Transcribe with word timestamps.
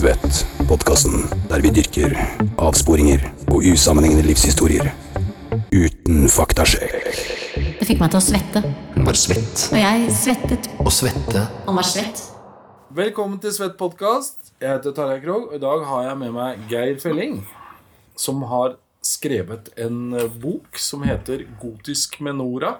Svett, 0.00 0.46
podkasten 0.64 1.26
der 1.50 1.60
vi 1.60 1.68
dyrker 1.76 2.14
avsporinger 2.56 3.20
og 3.52 3.66
usammenhengende 3.68 4.22
livshistorier 4.24 4.86
uten 5.76 6.22
faktasjekk. 6.32 6.94
Det 7.82 7.84
fikk 7.84 8.00
meg 8.00 8.14
til 8.14 8.16
å 8.16 8.22
svette. 8.24 8.62
Hun 8.94 9.04
var 9.04 9.18
svett. 9.20 9.66
Og 9.68 9.76
jeg 9.76 10.14
svettet. 10.16 10.68
Og 10.80 10.88
svette. 10.96 11.42
Han 11.66 11.76
var 11.76 11.84
svett. 11.84 12.22
Velkommen 12.96 13.42
til 13.42 13.52
Svett 13.52 13.76
podkast. 13.82 14.54
Jeg 14.56 14.78
heter 14.78 14.96
Tarjei 14.96 15.20
Krogh, 15.26 15.50
og 15.50 15.58
i 15.58 15.60
dag 15.66 15.84
har 15.90 16.08
jeg 16.08 16.16
med 16.22 16.32
meg 16.38 16.64
Geir 16.72 16.96
Felling, 17.04 17.36
som 18.16 18.40
har 18.48 18.78
skrevet 19.04 19.68
en 19.76 20.16
bok 20.40 20.80
som 20.80 21.04
heter 21.04 21.44
'Gotisk 21.60 22.22
Menora'. 22.24 22.78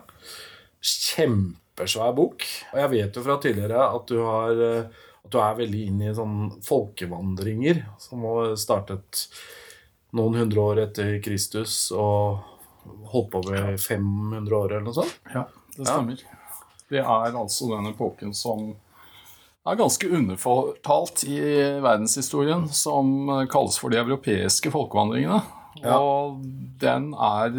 Kjempesvær 0.81 2.17
bok. 2.17 2.49
Og 2.73 2.81
jeg 2.81 2.91
vet 2.97 3.13
jo 3.13 3.29
fra 3.29 3.37
tidligere 3.45 3.85
at 3.93 4.09
du, 4.09 4.25
har, 4.25 4.65
eh, 4.73 5.07
at 5.25 5.33
du 5.33 5.39
er 5.43 5.59
veldig 5.59 5.87
inne 5.91 6.11
i 6.11 6.17
sånn 6.17 6.37
folkevandringer 6.67 7.85
som 8.03 8.25
har 8.29 8.55
startet 8.61 9.27
noen 10.17 10.41
hundre 10.41 10.67
år 10.73 10.85
etter 10.87 11.19
Kristus 11.23 11.91
og 11.95 12.41
holdt 13.13 13.31
på 13.35 13.43
med 13.51 13.81
500 13.81 14.57
år 14.57 14.73
eller 14.73 14.87
noe 14.89 14.97
sånt. 14.97 15.19
Ja, 15.35 15.47
det 15.77 15.87
stemmer. 15.87 16.23
Det 16.91 17.03
er 17.03 17.37
altså 17.39 17.69
den 17.71 17.93
epoken 17.93 18.35
som 18.35 18.73
er 19.69 19.77
ganske 19.77 20.09
underfortalt 20.09 21.23
i 21.29 21.39
verdenshistorien, 21.85 22.67
som 22.73 23.29
kalles 23.53 23.77
for 23.79 23.93
de 23.93 24.01
europeiske 24.01 24.73
folkevandringene. 24.73 25.43
Og 25.87 26.41
den 26.81 27.13
er 27.15 27.55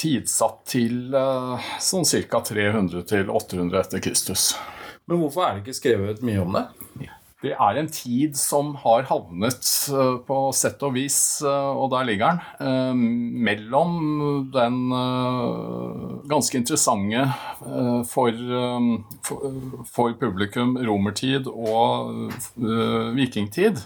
tidsatt 0.00 0.64
til 0.72 1.14
eh, 1.14 1.68
sånn 1.80 2.08
ca. 2.28 2.40
300 2.48 3.04
800 3.30 3.80
etter 3.80 4.02
Kristus. 4.02 4.52
Men 5.12 5.20
hvorfor 5.20 5.44
er 5.44 5.58
det 5.58 5.66
ikke 5.66 5.76
skrevet 5.76 6.22
mye 6.24 6.40
om 6.40 6.54
det? 6.56 6.64
Det 7.42 7.50
er 7.58 7.78
en 7.78 7.88
tid 7.90 8.36
som 8.38 8.70
har 8.84 9.02
havnet 9.08 9.66
eh, 9.90 10.12
på 10.28 10.36
sett 10.54 10.82
og 10.86 10.94
vis, 10.94 11.16
eh, 11.42 11.70
og 11.74 11.90
der 11.90 12.06
ligger 12.06 12.38
den, 12.38 12.68
eh, 12.68 13.00
mellom 13.48 13.96
den 14.54 14.78
ganske 16.30 16.60
interessante 16.60 17.26
for, 18.08 18.38
for, 19.90 20.14
publikum 20.22 20.76
romertid 20.86 21.50
og 21.50 22.30
vikingtid. 23.18 23.82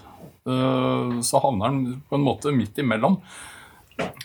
Så 0.47 1.41
havner 1.43 1.73
den 1.73 2.01
på 2.07 2.19
en 2.19 2.27
måte 2.27 2.53
midt 2.55 2.77
imellom. 2.79 3.17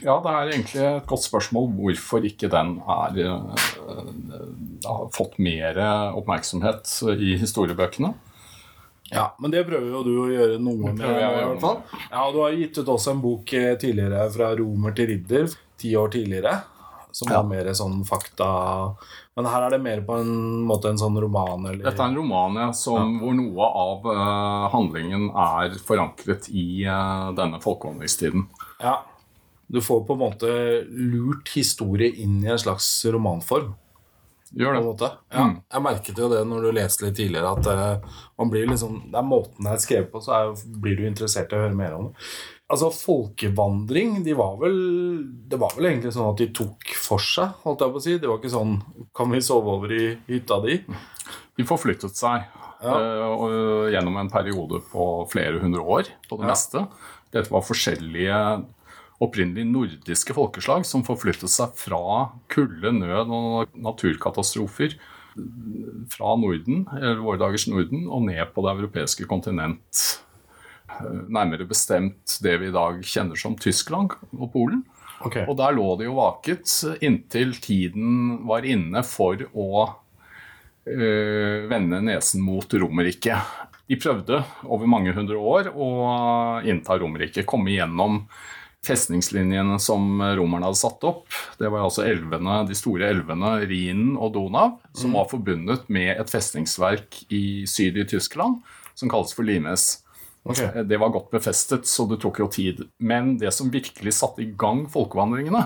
Ja, 0.03 0.17
det 0.21 0.33
er 0.33 0.51
egentlig 0.53 0.83
et 0.83 1.07
godt 1.09 1.23
spørsmål 1.25 1.69
hvorfor 1.79 2.25
ikke 2.27 2.51
den 2.53 2.75
er, 2.91 3.21
eh, 3.23 4.83
har 4.85 5.09
fått 5.15 5.39
mer 5.39 5.79
oppmerksomhet 6.19 6.91
i 7.17 7.37
historiebøkene. 7.41 8.13
Ja, 9.13 9.35
Men 9.39 9.51
det 9.53 9.67
prøver 9.69 9.91
jo 9.93 10.03
du 10.07 10.13
å 10.25 10.29
gjøre 10.33 10.59
noe 10.63 10.93
med. 10.93 11.05
i 11.05 11.45
hvert 11.45 11.61
fall. 11.61 11.83
Ja, 12.11 12.31
Du 12.33 12.39
har 12.41 12.53
gitt 12.57 12.79
ut 12.79 12.87
også 12.89 13.11
en 13.13 13.21
bok 13.21 13.53
eh, 13.53 13.75
tidligere 13.77 14.25
fra 14.33 14.55
romer 14.57 14.95
til 14.97 15.07
ridder, 15.13 15.53
ti 15.79 15.93
år 15.97 16.09
tidligere. 16.15 16.63
Som 17.13 17.29
Ja. 17.29 17.43
var 17.43 17.49
mer 17.51 17.65
sånn 17.77 18.07
fakta 18.09 18.97
Men 19.37 19.45
her 19.45 19.63
er 19.67 19.71
det 19.71 19.83
mer 19.83 20.01
på 20.01 20.19
en 20.19 20.65
måte 20.65 20.89
en 20.89 20.97
sånn 20.97 21.19
roman, 21.21 21.67
eller 21.67 21.85
Dette 21.85 22.01
er 22.01 22.09
en 22.09 22.17
roman 22.17 22.55
ja, 22.55 22.71
som, 22.73 23.19
hvor 23.21 23.35
noe 23.37 23.69
av 23.69 24.07
uh, 24.07 24.69
handlingen 24.73 25.29
er 25.31 25.77
forankret 25.79 26.49
i 26.51 26.85
uh, 26.87 27.33
denne 27.37 27.61
folkevandringstiden. 27.61 28.47
Ja. 28.81 29.03
Du 29.73 29.81
får 29.81 30.03
på 30.07 30.13
en 30.17 30.21
måte 30.21 30.49
lurt 30.93 31.49
historie 31.57 32.11
inn 32.21 32.43
i 32.45 32.51
en 32.53 32.59
slags 32.61 32.91
romanform. 33.09 33.73
Gjør 34.53 34.75
det. 35.01 35.09
Ja, 35.33 35.45
Mm. 35.47 35.55
Jeg 35.73 35.83
merket 35.83 36.19
jo 36.21 36.27
det 36.29 36.43
når 36.47 36.61
du 36.67 36.73
leste 36.77 37.07
litt 37.07 37.17
tidligere, 37.17 37.55
at 37.57 37.67
eh, 37.73 38.11
man 38.39 38.51
blir 38.53 38.67
liksom, 38.69 38.99
det 39.11 39.17
er 39.17 39.25
måten 39.25 39.65
det 39.65 39.73
er 39.73 39.81
skrevet 39.81 40.11
på, 40.13 40.21
så 40.21 40.35
er, 40.37 40.51
blir 40.83 40.99
du 40.99 41.07
interessert 41.09 41.53
i 41.53 41.57
å 41.57 41.63
høre 41.65 41.75
mer 41.79 41.95
om 41.97 42.11
det. 42.11 42.27
Altså, 42.69 42.91
Folkevandring 42.93 44.23
de 44.25 44.35
var 44.37 44.59
vel, 44.61 44.77
Det 45.49 45.59
var 45.61 45.73
vel 45.77 45.89
egentlig 45.91 46.13
sånn 46.15 46.31
at 46.33 46.39
de 46.41 46.47
tok 46.57 46.93
for 47.01 47.21
seg, 47.21 47.51
holdt 47.65 47.81
jeg 47.85 47.93
på 47.93 48.01
å 48.01 48.05
si. 48.05 48.19
Det 48.19 48.29
var 48.31 48.39
ikke 48.41 48.53
sånn 48.55 48.77
Kan 49.17 49.31
vi 49.35 49.41
sove 49.45 49.73
over 49.77 49.93
i 49.93 50.05
hytta 50.29 50.61
di? 50.65 50.79
De 51.57 51.65
forflyttet 51.69 52.17
seg 52.17 52.45
Ja. 52.83 52.95
eh, 52.99 53.93
gjennom 53.95 54.17
en 54.19 54.31
periode 54.33 54.81
på 54.93 55.09
flere 55.31 55.61
hundre 55.61 55.81
år 55.85 56.09
på 56.29 56.37
det 56.39 56.45
Ja. 56.47 56.53
meste. 56.53 56.89
Dette 57.33 57.51
var 57.53 57.63
forskjellige 57.63 58.65
opprinnelig 59.23 59.65
nordiske 59.69 60.35
folkeslag 60.37 60.87
som 60.89 61.05
forflyttet 61.07 61.53
seg 61.53 61.75
fra 61.79 62.33
kulde, 62.53 62.95
nød 62.97 63.33
og 63.33 63.77
naturkatastrofer 63.79 64.97
fra 66.13 66.35
Norden, 66.37 66.85
eller 66.99 67.23
våre 67.25 67.41
dagers 67.41 67.67
Norden, 67.71 68.05
og 68.11 68.27
ned 68.27 68.43
på 68.53 68.65
det 68.67 68.75
europeiske 68.77 69.29
kontinent. 69.31 70.03
Nærmere 71.33 71.65
bestemt 71.69 72.37
det 72.45 72.59
vi 72.61 72.69
i 72.69 72.75
dag 72.75 73.01
kjenner 73.07 73.39
som 73.41 73.57
Tyskland 73.57 74.13
og 74.37 74.51
Polen. 74.53 74.83
Okay. 75.23 75.47
Og 75.47 75.57
der 75.57 75.75
lå 75.77 75.87
de 76.01 76.09
jo 76.09 76.19
vaket 76.19 76.69
inntil 77.05 77.55
tiden 77.63 78.43
var 78.49 78.67
inne 78.67 79.05
for 79.07 79.39
å 79.55 79.69
øh, 80.91 81.69
vende 81.71 82.03
nesen 82.03 82.43
mot 82.45 82.67
Romerriket. 82.67 83.55
De 83.87 83.99
prøvde 84.01 84.43
over 84.67 84.91
mange 84.91 85.15
hundre 85.15 85.39
år 85.39 85.71
å 85.71 85.89
innta 86.67 86.99
Romerriket, 86.99 87.47
komme 87.49 87.75
gjennom 87.75 88.25
festningslinjene 88.87 89.79
som 89.83 90.23
romerne 90.37 90.67
hadde 90.67 90.81
satt 90.81 91.05
opp. 91.07 91.27
Det 91.59 91.71
var 91.71 91.85
altså 91.87 92.05
elvene, 92.09 92.63
de 92.67 92.77
store 92.77 93.13
elvene 93.15 93.57
Rhinen 93.63 94.17
og 94.19 94.35
Donau, 94.35 94.79
som 94.99 95.15
var 95.15 95.31
forbundet 95.31 95.87
med 95.93 96.17
et 96.17 96.33
festningsverk 96.33 97.25
i 97.31 97.63
syd 97.71 98.01
i 98.03 98.09
Tyskland 98.11 98.63
som 98.99 99.11
kalles 99.13 99.35
for 99.37 99.47
Limes. 99.47 100.03
Okay. 100.43 100.83
Det 100.83 100.99
var 100.99 101.13
godt 101.15 101.31
befestet, 101.31 101.87
så 101.87 102.03
det 102.11 102.19
tok 102.23 102.41
jo 102.43 102.49
tid. 102.51 102.81
Men 102.99 103.37
det 103.39 103.53
som 103.55 103.71
virkelig 103.71 104.17
satte 104.17 104.43
i 104.43 104.49
gang 104.59 104.89
folkevandringene, 104.91 105.61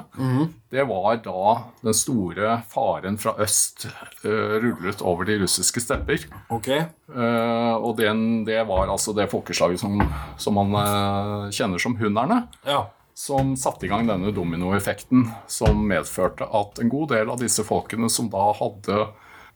det 0.69 0.85
var 0.85 1.17
da 1.25 1.45
den 1.81 1.97
store 1.97 2.59
faren 2.69 3.17
fra 3.17 3.33
øst 3.41 3.87
uh, 3.89 4.59
rullet 4.61 5.01
over 5.01 5.25
de 5.25 5.39
russiske 5.41 5.81
stepper. 5.81 6.27
Okay. 6.53 6.85
Uh, 7.09 7.81
og 7.81 7.97
den, 8.03 8.45
det 8.45 8.61
var 8.69 8.93
altså 8.93 9.17
det 9.17 9.31
folkeslaget 9.33 9.81
som, 9.81 9.97
som 10.37 10.61
man 10.61 10.77
uh, 10.77 11.49
kjenner 11.49 11.81
som 11.81 11.97
hunderne. 11.97 12.43
Ja. 12.69 12.85
Som 13.17 13.55
satte 13.57 13.87
i 13.87 13.89
gang 13.89 14.05
denne 14.11 14.29
dominoeffekten, 14.35 15.31
som 15.49 15.87
medførte 15.89 16.45
at 16.53 16.83
en 16.83 16.91
god 16.93 17.15
del 17.15 17.31
av 17.33 17.41
disse 17.41 17.65
folkene 17.65 18.11
som 18.13 18.29
da 18.33 18.51
hadde 18.59 19.07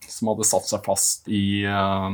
som 0.08 0.30
hadde 0.30 0.46
satt 0.48 0.64
seg 0.64 0.84
fast 0.86 1.28
i 1.28 1.60
eh, 1.68 2.06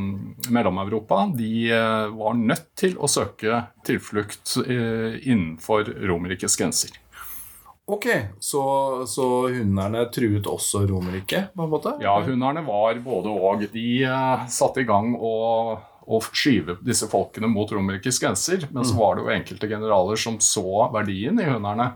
Mellom-Europa, 0.51 1.21
de 1.39 1.71
eh, 1.71 2.07
var 2.19 2.35
nødt 2.35 2.73
til 2.79 2.97
å 2.99 3.07
søke 3.07 3.61
tilflukt 3.87 4.57
eh, 4.67 5.23
innenfor 5.23 5.93
Romerrikets 6.11 6.59
grenser. 6.59 6.97
Ok, 7.87 8.09
så, 8.43 8.63
så 9.07 9.27
hunderne 9.55 10.09
truet 10.11 10.49
også 10.51 10.83
Romerriket, 10.91 11.53
på 11.55 11.67
en 11.67 11.71
måte? 11.71 11.93
Ja, 12.03 12.17
hunderne 12.27 12.65
var 12.67 12.99
både 13.05 13.31
og. 13.31 13.63
De 13.71 13.91
eh, 14.03 14.47
satte 14.51 14.83
i 14.83 14.89
gang 14.89 15.13
å, 15.15 15.35
å 16.07 16.21
skyve 16.31 16.79
disse 16.87 17.09
folkene 17.11 17.49
mot 17.51 17.71
Romerrikets 17.73 18.21
grenser, 18.23 18.69
men 18.71 18.87
så 18.87 18.95
var 18.99 19.17
det 19.17 19.25
jo 19.27 19.35
enkelte 19.35 19.69
generaler 19.71 20.21
som 20.21 20.39
så 20.43 20.87
verdien 20.95 21.41
i 21.43 21.49
hunderne, 21.49 21.91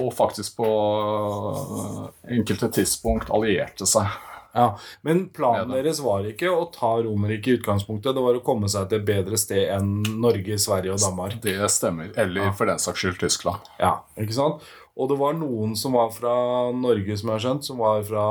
og 0.00 0.10
faktisk 0.16 0.56
på 0.60 0.70
eh, 0.70 2.34
enkelte 2.38 2.70
tidspunkt 2.80 3.30
allierte 3.30 3.88
seg. 3.88 4.08
Ja, 4.52 4.78
Men 5.06 5.28
planen 5.28 5.70
deres 5.70 6.00
var 6.02 6.24
ikke 6.26 6.50
å 6.50 6.64
ta 6.74 6.96
Romerriket 7.04 7.52
i 7.52 7.58
utgangspunktet, 7.60 8.16
det 8.16 8.24
var 8.24 8.38
å 8.38 8.42
komme 8.42 8.70
seg 8.70 8.88
til 8.90 8.98
et 8.98 9.06
bedre 9.06 9.38
sted 9.38 9.68
enn 9.76 10.00
Norge, 10.18 10.58
Sverige 10.58 10.96
og 10.96 11.02
Danmark. 11.04 11.36
Det 11.44 11.54
stemmer. 11.70 12.10
Eller 12.18 12.50
for 12.58 12.70
den 12.70 12.82
saks 12.82 13.04
skyld 13.04 13.20
Tyskland. 13.22 13.70
Ja, 13.78 14.00
ikke 14.18 14.34
sant? 14.34 14.66
Og 15.00 15.08
det 15.08 15.16
var 15.16 15.32
noen 15.38 15.70
som 15.80 15.94
var 15.96 16.10
fra 16.12 16.32
Norge, 16.76 17.14
som 17.16 17.30
jeg 17.30 17.38
har 17.38 17.44
skjønt, 17.46 17.64
som 17.64 17.78
var 17.80 18.02
fra 18.04 18.24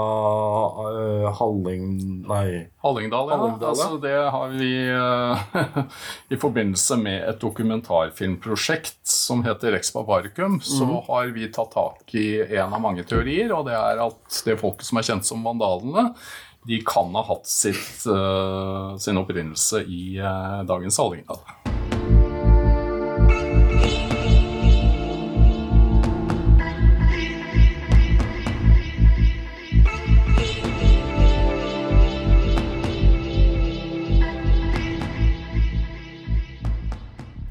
uh, 0.78 1.30
Halling... 1.40 1.86
Nei. 2.30 2.68
Hallingdal, 2.84 3.32
ja. 3.32 3.38
Hallingdal, 3.42 3.74
ja. 3.74 3.88
Altså, 3.88 3.98
det 4.04 4.14
har 4.36 4.54
vi 4.54 4.70
uh, 4.94 5.88
I 6.36 6.38
forbindelse 6.40 7.00
med 7.02 7.24
et 7.32 7.42
dokumentarfilmprosjekt 7.42 9.00
som 9.10 9.42
heter 9.48 9.74
Rex 9.76 9.90
Barbaricum, 9.96 10.60
så 10.62 10.86
Mhm. 10.86 11.02
har 11.08 11.34
vi 11.36 11.48
tatt 11.52 11.72
tak 11.74 12.14
i 12.16 12.28
en 12.58 12.74
av 12.74 12.82
mange 12.82 13.04
teorier, 13.04 13.52
og 13.58 13.66
det 13.66 13.74
er 13.74 14.04
at 14.06 14.44
det 14.46 14.60
folket 14.62 14.86
som 14.86 14.98
er 15.02 15.08
kjent 15.10 15.26
som 15.26 15.44
vandalene, 15.44 16.14
de 16.68 16.82
kan 16.86 17.10
ha 17.16 17.22
hatt 17.24 17.48
sitt, 17.48 18.04
uh, 18.06 18.94
sin 19.00 19.18
opprinnelse 19.18 19.82
i 19.88 20.20
dagens 20.68 20.98
Hallingdal. 21.00 21.40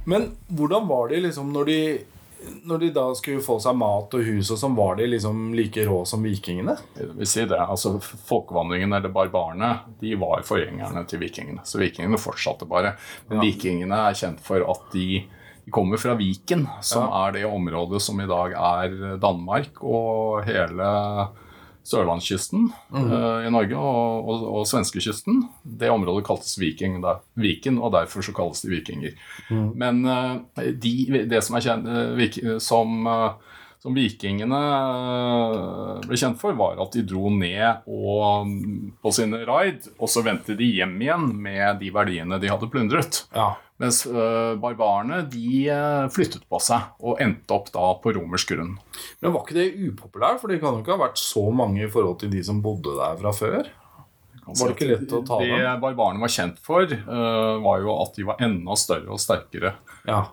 Men 0.09 0.31
hvordan 0.49 0.87
var 0.89 1.11
de 1.11 1.21
liksom 1.27 1.53
når 1.53 1.69
de 1.69 1.81
Når 2.65 2.79
de 2.79 2.89
da 2.95 3.03
skulle 3.19 3.43
få 3.43 3.57
seg 3.61 3.75
mat 3.75 4.13
og 4.15 4.23
hus 4.23 4.53
og 4.55 4.61
sånn, 4.61 4.77
var 4.79 4.95
de 4.97 5.09
liksom 5.11 5.49
like 5.59 5.83
rå 5.89 6.05
som 6.07 6.23
vikingene? 6.23 6.77
Jeg 6.95 7.09
vil 7.19 7.27
si 7.27 7.43
det, 7.51 7.59
altså 7.59 7.97
Folkevandringen, 7.99 8.95
eller 8.95 9.11
barbarene, 9.11 9.73
de 9.99 10.13
var 10.21 10.45
forgjengerne 10.47 11.03
til 11.11 11.19
vikingene. 11.19 11.65
Så 11.67 11.81
vikingene 11.83 12.21
fortsatte 12.23 12.69
bare. 12.71 12.95
Men 13.27 13.43
vikingene 13.43 13.99
er 14.07 14.21
kjent 14.21 14.39
for 14.47 14.63
at 14.71 14.87
de, 14.95 15.25
de 15.67 15.75
kommer 15.75 15.99
fra 15.99 16.15
Viken, 16.15 16.63
som 16.79 17.11
er 17.25 17.35
det 17.41 17.45
området 17.51 18.01
som 18.07 18.23
i 18.23 18.31
dag 18.31 18.55
er 18.55 19.19
Danmark 19.19 19.83
og 19.83 20.47
hele 20.47 20.95
sørlandskysten 21.89 22.69
eh, 22.93 23.47
i 23.49 23.53
Norge 23.53 23.77
og, 23.79 24.29
og, 24.29 24.47
og 24.61 24.67
svenskekysten. 24.69 25.43
Det 25.63 25.91
området 25.93 26.27
kaltes 26.29 26.59
Viking, 26.61 27.01
da, 27.05 27.19
Viken, 27.41 27.81
og 27.81 27.95
derfor 27.97 28.25
så 28.25 28.35
kalles 28.37 28.65
de 28.65 28.73
vikinger. 28.73 29.15
Men 29.51 30.03
eh, 30.05 30.73
de, 30.73 30.97
det 31.31 31.45
som 31.47 31.59
er 31.59 31.65
kjent 31.65 31.89
eh, 31.89 32.11
vik, 32.19 32.41
som, 32.65 33.09
som 33.83 33.97
vikingene 33.97 34.61
ble 36.05 36.19
kjent 36.19 36.41
for, 36.41 36.57
var 36.59 36.81
at 36.83 36.97
de 36.97 37.07
dro 37.09 37.33
ned 37.33 37.87
og, 37.87 38.53
på 39.03 39.15
sine 39.15 39.45
raid, 39.49 39.89
og 39.99 40.13
så 40.13 40.25
vendte 40.27 40.59
de 40.59 40.69
hjem 40.81 40.99
igjen 41.03 41.31
med 41.49 41.81
de 41.83 41.93
verdiene 41.95 42.41
de 42.43 42.53
hadde 42.53 42.71
plundret. 42.73 43.25
Ja. 43.37 43.55
Mens 43.79 44.01
øh, 44.11 44.57
barbarene 44.59 45.21
de 45.31 45.69
øh, 45.71 46.09
flyttet 46.11 46.43
på 46.51 46.59
seg 46.59 46.89
og 46.99 47.21
endte 47.23 47.55
opp 47.55 47.69
da 47.71 47.93
på 48.03 48.11
romersk 48.17 48.51
grunn. 48.57 48.73
Men 49.23 49.35
var 49.35 49.45
ikke 49.45 49.55
det 49.55 49.69
upopulært? 49.93 50.41
For 50.43 50.51
det 50.51 50.59
kan 50.63 50.75
jo 50.75 50.83
ikke 50.83 50.97
ha 50.97 51.03
vært 51.05 51.21
så 51.23 51.45
mange 51.55 51.85
i 51.85 51.91
forhold 51.93 52.19
til 52.25 52.33
de 52.33 52.43
som 52.43 52.59
bodde 52.65 52.97
der 52.99 53.15
fra 53.21 53.33
før? 53.37 53.69
Var 54.49 54.65
det 54.73 54.75
ikke 54.75 54.89
lett 54.89 55.13
å 55.15 55.21
ta 55.29 55.39
Det 55.45 55.51
dem? 55.53 55.81
barbarene 55.83 56.23
var 56.25 56.33
kjent 56.33 56.59
for, 56.65 56.89
øh, 56.91 57.55
var 57.63 57.83
jo 57.85 57.95
at 58.03 58.15
de 58.19 58.27
var 58.27 58.43
enda 58.49 58.77
større 58.81 59.13
og 59.15 59.21
sterkere 59.23 59.75
Ja. 60.09 60.25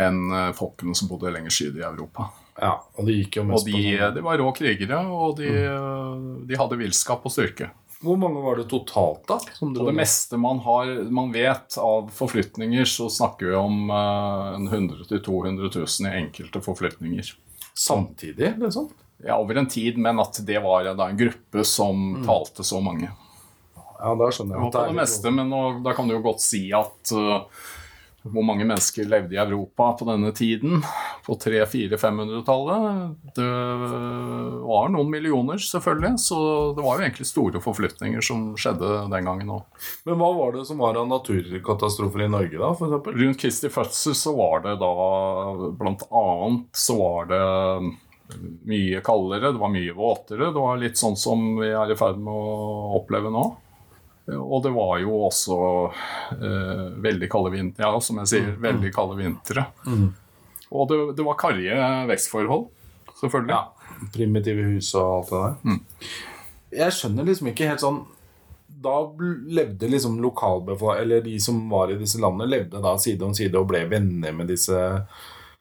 enn 0.00 0.32
folkene 0.56 0.94
som 0.96 1.10
bodde 1.12 1.30
lenger 1.30 1.52
syd 1.52 1.76
i 1.76 1.84
Europa. 1.84 2.30
ja. 2.60 2.72
Og 2.98 3.06
de 3.06 3.18
gikk 3.20 3.36
jo 3.36 3.42
Og 3.52 3.66
de, 3.66 3.72
på 3.76 3.84
sånn 3.84 4.14
de 4.16 4.22
var 4.24 4.38
rå 4.40 4.50
krigere, 4.56 4.98
og 5.06 5.36
de, 5.36 5.46
mm. 5.52 6.46
de 6.48 6.56
hadde 6.58 6.78
villskap 6.80 7.22
og 7.28 7.30
styrke. 7.36 7.70
Hvor 8.00 8.16
mange 8.16 8.40
var 8.40 8.56
det 8.56 8.64
totalt, 8.70 9.26
da? 9.28 9.36
Som 9.58 9.74
dro 9.76 9.90
det 9.90 9.96
meste 9.98 10.38
man, 10.40 10.62
har, 10.64 10.88
man 11.12 11.32
vet 11.34 11.76
av 11.76 12.08
forflytninger, 12.16 12.88
så 12.88 13.10
snakker 13.12 13.50
vi 13.50 13.58
om 13.58 13.90
uh, 13.92 14.56
100 14.56 15.04
000-200 15.10 15.68
000 15.76 16.08
i 16.08 16.16
enkelte 16.22 16.62
forflytninger. 16.64 17.34
samtidig, 17.74 18.54
liksom? 18.58 18.88
Ja, 19.24 19.36
over 19.36 19.54
en 19.54 19.68
tid, 19.68 19.98
men 19.98 20.20
at 20.20 20.40
det 20.46 20.62
var 20.64 20.88
da 20.94 21.10
en 21.10 21.20
gruppe 21.20 21.64
som 21.64 22.22
talte 22.26 22.64
så 22.64 22.80
mange. 22.80 23.10
Ja, 24.00 24.14
da 24.16 24.30
skjønner 24.32 24.56
jeg. 24.56 24.60
Det 24.60 24.64
var 24.64 24.72
på 24.72 24.86
det 24.88 24.96
meste, 24.96 25.32
men 25.36 25.52
nå, 25.52 25.60
da 25.84 25.92
kan 25.96 26.08
du 26.08 26.16
jo 26.16 26.22
godt 26.24 26.40
si 26.40 26.62
at 26.72 27.12
uh, 27.12 27.44
hvor 28.22 28.44
mange 28.44 28.66
mennesker 28.68 29.08
levde 29.08 29.32
i 29.36 29.40
Europa 29.40 29.86
på 29.96 30.06
denne 30.08 30.32
tiden, 30.36 30.82
på 31.24 31.36
300-400-500-tallet. 31.40 33.32
Det 33.36 33.46
var 34.66 34.92
noen 34.92 35.08
millioner, 35.12 35.60
selvfølgelig, 35.62 36.12
så 36.20 36.40
det 36.76 36.84
var 36.84 36.98
jo 36.98 37.06
egentlig 37.06 37.28
store 37.30 37.62
forflytninger 37.64 38.24
som 38.24 38.50
skjedde 38.60 39.06
den 39.12 39.30
gangen 39.30 39.54
òg. 39.56 39.88
Men 40.04 40.20
hva 40.20 40.30
var 40.36 40.58
det 40.58 40.66
som 40.68 40.82
var 40.82 41.00
av 41.00 41.08
naturkatastrofer 41.08 42.26
i 42.26 42.30
Norge, 42.36 42.60
da, 42.60 42.74
for 42.76 42.90
eksempel? 42.90 43.16
Rundt 43.22 43.40
Kristi 43.40 43.72
fødsel 43.72 44.18
så 44.18 44.36
var 44.36 44.66
det 44.68 44.76
da 44.82 44.92
blant 45.80 46.04
annet 46.10 46.68
så 46.76 46.98
var 47.00 47.32
det 47.32 47.42
mye 48.68 49.00
kaldere, 49.02 49.50
det 49.54 49.58
var 49.58 49.72
mye 49.72 49.96
våtere. 49.96 50.52
Det 50.52 50.60
var 50.60 50.78
litt 50.78 51.00
sånn 51.00 51.16
som 51.18 51.56
vi 51.58 51.72
er 51.72 51.90
i 51.90 51.98
ferd 51.98 52.20
med 52.20 52.30
å 52.30 53.00
oppleve 53.00 53.32
nå. 53.32 53.48
Og 54.36 54.62
det 54.64 54.72
var 54.74 54.98
jo 55.02 55.16
også 55.26 55.56
eh, 56.36 56.84
veldig 57.02 57.28
kalde 57.32 57.52
vintre, 57.54 57.86
ja, 57.86 58.00
som 58.04 58.20
jeg 58.22 58.30
sier, 58.32 58.52
veldig 58.62 58.92
kalde 58.94 59.18
vintre. 59.18 59.66
Og 60.70 60.86
det, 60.90 61.00
det 61.18 61.26
var 61.26 61.38
karrige 61.40 61.90
vekstforhold, 62.10 62.68
selvfølgelig. 63.20 63.56
Ja. 63.56 64.06
Primitive 64.14 64.68
hus 64.70 64.92
og 64.94 65.10
alt 65.10 65.32
det 65.32 65.42
der. 65.42 66.14
Jeg 66.80 66.94
skjønner 66.94 67.26
liksom 67.26 67.50
ikke 67.50 67.66
helt 67.66 67.82
sånn 67.82 67.98
Da 68.80 68.92
levde 69.50 69.88
liksom 69.90 70.20
lokalbefolkningen, 70.22 71.02
eller 71.02 71.24
de 71.26 71.34
som 71.42 71.58
var 71.68 71.90
i 71.90 71.98
disse 72.00 72.20
landene, 72.22 72.48
levde 72.48 72.80
da 72.80 72.94
side 73.02 73.26
om 73.26 73.34
side 73.36 73.58
og 73.58 73.68
ble 73.72 73.82
venner 73.90 74.32
med 74.36 74.48
disse 74.52 74.78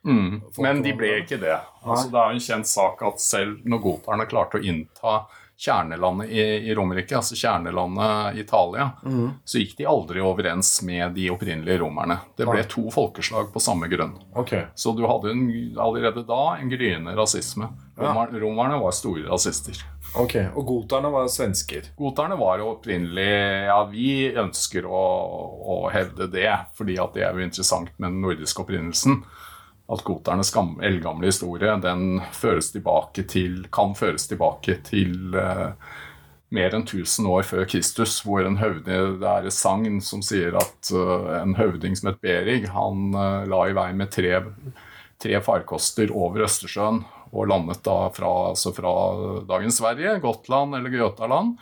Mm. 0.08 0.42
Men 0.64 0.78
de 0.84 0.94
ble 0.96 1.10
ikke 1.20 1.40
det. 1.42 1.58
Altså, 1.84 2.08
det 2.08 2.20
er 2.20 2.30
jo 2.32 2.38
en 2.38 2.46
kjent 2.46 2.70
sak 2.70 3.02
at 3.04 3.20
selv 3.20 3.66
når 3.68 3.82
goterne 3.84 4.28
klarte 4.32 4.60
å 4.60 4.64
innta 4.64 5.16
kjernelandet 5.60 6.30
i, 6.32 6.40
i 6.70 6.76
Romerike, 6.76 7.16
altså 7.18 7.36
kjernelandet 7.36 8.38
Italia, 8.40 8.86
så 9.44 9.60
gikk 9.60 9.74
de 9.78 9.88
aldri 9.92 10.22
overens 10.24 10.70
med 10.88 11.12
de 11.18 11.26
opprinnelige 11.34 11.82
romerne. 11.82 12.16
Det 12.40 12.48
ble 12.48 12.64
to 12.72 12.86
folkeslag 12.96 13.50
på 13.54 13.60
samme 13.60 13.90
grunn. 13.92 14.14
Okay. 14.40 14.70
Så 14.76 14.94
du 14.96 15.04
hadde 15.10 15.34
en, 15.36 15.44
allerede 15.76 16.24
da 16.30 16.56
en 16.62 16.72
gryende 16.72 17.16
rasisme. 17.18 17.68
Romer, 18.00 18.32
Romerne 18.40 18.78
var 18.80 18.96
store 18.96 19.26
rasister. 19.28 19.76
ok. 20.16 20.38
Og 20.56 20.64
goterne 20.70 21.12
var 21.12 21.28
svensker. 21.28 21.92
Goterne 22.00 22.38
var 22.40 22.64
opprinnelig 22.64 23.28
Ja, 23.68 23.82
vi 23.92 24.32
ønsker 24.32 24.88
å, 24.88 25.04
å 25.76 25.82
hevde 25.92 26.30
det, 26.32 26.48
fordi 26.80 26.96
at 27.04 27.14
det 27.20 27.28
er 27.28 27.36
jo 27.36 27.44
interessant 27.44 27.92
med 27.98 28.14
den 28.14 28.22
nordiske 28.24 28.64
opprinnelsen. 28.64 29.20
At 29.90 30.04
goternes 30.06 30.52
gam- 30.54 30.78
eldgamle 30.86 31.32
historie 31.32 31.74
den 31.82 32.22
føres 32.36 32.72
tilbake 32.72 33.26
til, 33.30 33.64
kan 33.74 33.96
føres 33.98 34.28
tilbake 34.30 34.78
til 34.86 35.34
eh, 35.34 35.72
mer 36.54 36.74
enn 36.74 36.86
1000 36.86 37.30
år 37.30 37.46
før 37.46 37.66
Kristus, 37.70 38.20
hvor 38.26 38.46
en 38.46 38.58
høvding, 38.62 39.20
det 39.22 39.30
er 39.30 39.48
et 39.48 39.56
sagn 39.56 40.00
som 40.02 40.24
sier 40.26 40.58
at 40.58 40.92
uh, 40.96 41.30
en 41.44 41.56
høvding 41.60 41.98
som 41.98 42.10
het 42.10 42.22
Berig, 42.26 42.64
han 42.74 43.14
uh, 43.14 43.46
la 43.50 43.60
i 43.70 43.76
vei 43.78 43.90
med 43.98 44.10
tre, 44.14 44.40
tre 45.22 45.42
farkoster 45.46 46.14
over 46.16 46.48
Østersjøen 46.48 47.04
og 47.30 47.52
landet 47.52 47.84
da 47.86 48.08
fra, 48.14 48.32
altså 48.50 48.74
fra 48.74 48.94
dagens 49.50 49.78
Sverige, 49.78 50.18
Gotland 50.24 50.80
eller 50.80 50.96
Götaland, 50.98 51.60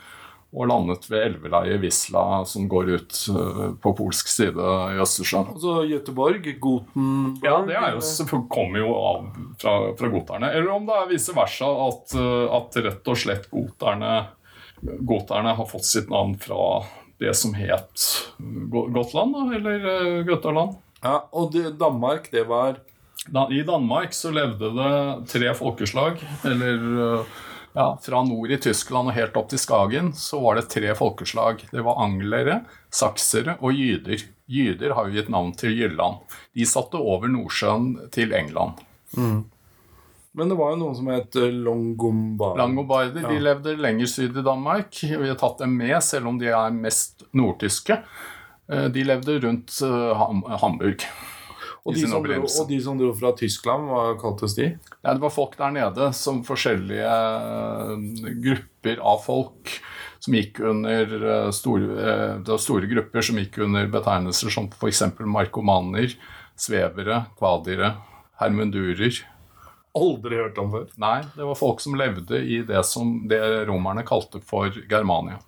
og 0.55 0.69
landet 0.69 1.03
ved 1.11 1.25
elveleiet 1.25 1.81
Wisla, 1.83 2.23
som 2.47 2.69
går 2.71 2.91
ut 2.95 3.17
eh, 3.33 3.63
på 3.83 3.91
polsk 3.97 4.29
side 4.31 4.67
i 4.93 5.01
Østersjøen. 5.03 5.51
Altså 5.53 5.73
så 5.75 5.83
Göteborg, 5.89 6.47
Gotenborg 6.63 7.43
Ja, 7.43 7.57
det 7.67 7.75
er 7.75 7.97
jo, 7.97 8.39
kommer 8.51 8.79
jo 8.79 8.93
av 8.95 9.27
fra, 9.59 9.75
fra 9.99 10.11
goterne. 10.13 10.51
Eller 10.55 10.71
om 10.73 10.87
det 10.87 10.95
er 10.95 11.11
vice 11.11 11.35
versa, 11.35 11.67
at, 11.87 12.15
uh, 12.15 12.47
at 12.57 12.79
rett 12.85 13.11
og 13.11 13.19
slett 13.19 13.49
goterne, 13.51 14.13
goterne 14.79 15.55
har 15.57 15.69
fått 15.69 15.87
sitt 15.89 16.11
navn 16.13 16.37
fra 16.39 16.85
det 17.19 17.33
som 17.35 17.55
het 17.57 18.05
Gotland, 18.71 19.33
da, 19.33 19.45
eller 19.57 20.23
Götaland. 20.27 20.77
Ja, 21.03 21.19
og 21.35 21.51
det, 21.53 21.75
Danmark, 21.81 22.31
det 22.31 22.47
var 22.49 22.79
Da, 23.27 23.47
I 23.51 23.63
Danmark 23.65 24.13
så 24.13 24.29
levde 24.31 24.69
det 24.77 24.91
tre 25.27 25.49
folkeslag, 25.57 26.21
eller 26.47 27.25
ja, 27.77 27.87
fra 28.01 28.23
nord 28.25 28.51
i 28.51 28.57
Tyskland 28.57 29.11
og 29.11 29.17
helt 29.17 29.35
opp 29.37 29.51
til 29.51 29.61
Skagen, 29.61 30.09
så 30.17 30.39
var 30.41 30.57
det 30.57 30.69
tre 30.73 30.95
folkeslag. 30.97 31.61
Det 31.69 31.83
var 31.85 31.99
anglere, 32.01 32.63
saksere 32.89 33.59
og 33.61 33.77
jyder. 33.77 34.23
Jyder 34.49 34.95
har 34.97 35.07
jo 35.09 35.19
gitt 35.19 35.29
navn 35.29 35.53
til 35.59 35.75
Jylland. 35.77 36.23
De 36.57 36.65
satte 36.65 36.97
over 36.97 37.29
Nordsjøen 37.29 37.91
til 38.15 38.33
England. 38.33 38.81
Men 40.37 40.49
det 40.51 40.57
var 40.57 40.73
jo 40.73 40.79
noen 40.81 40.97
som 40.97 41.07
het 41.09 41.37
longombarder. 41.37 42.61
Longombarder, 42.61 43.23
ja. 43.25 43.29
de 43.31 43.45
levde 43.45 43.77
lenger 43.81 44.09
syd 44.09 44.37
i 44.37 44.45
Danmark. 44.45 44.97
Vi 45.01 45.29
har 45.29 45.37
tatt 45.39 45.61
dem 45.63 45.77
med, 45.77 45.97
selv 46.05 46.29
om 46.29 46.37
de 46.41 46.51
er 46.53 46.75
mest 46.75 47.25
nordtyske. 47.37 48.01
Eh, 48.71 48.85
De 48.93 49.05
levde 49.07 49.39
rundt 49.45 49.73
eh, 49.85 50.27
Hamburg. 50.61 51.05
Og, 51.87 51.95
de 51.95 52.07
som 52.09 52.23
dro, 52.23 52.39
og 52.43 52.67
de 52.67 52.77
som 52.83 52.97
dro 52.99 53.13
fra 53.15 53.31
Tyskland, 53.39 53.87
hva 53.87 54.01
kaltes 54.19 54.57
de? 54.57 54.73
Ja, 54.99 55.13
det 55.13 55.21
var 55.23 55.31
folk 55.31 55.55
der 55.59 55.71
nede 55.71 56.09
som 56.17 56.41
forskjellige 56.47 57.13
eh, 57.13 58.33
grupper 58.43 58.99
av 58.99 59.21
folk 59.23 59.71
som 60.19 60.35
gikk 60.35 60.59
under 60.59 61.15
eh, 61.15 61.51
store, 61.55 61.87
eh, 61.95 62.33
Det 62.43 62.51
var 62.51 62.59
store 62.59 62.91
grupper 62.91 63.23
som 63.23 63.39
gikk 63.39 63.61
under 63.63 63.87
betegnelser 63.93 64.51
som 64.51 64.67
f.eks. 64.67 65.05
markomaner, 65.23 66.17
svevere, 66.59 67.23
kvadire, 67.39 67.93
hermundurer. 68.41 69.23
Aldri 69.97 70.41
hørt 70.43 70.59
om 70.61 70.73
før. 70.75 70.91
Nei, 70.99 71.21
det 71.37 71.47
var 71.47 71.57
folk 71.57 71.79
som 71.81 71.95
levde 71.97 72.43
i 72.43 72.59
det 72.67 72.83
som 72.85 73.23
det 73.31 73.41
romerne 73.69 74.03
kalte 74.05 74.43
for 74.43 74.75
Germania. 74.91 75.39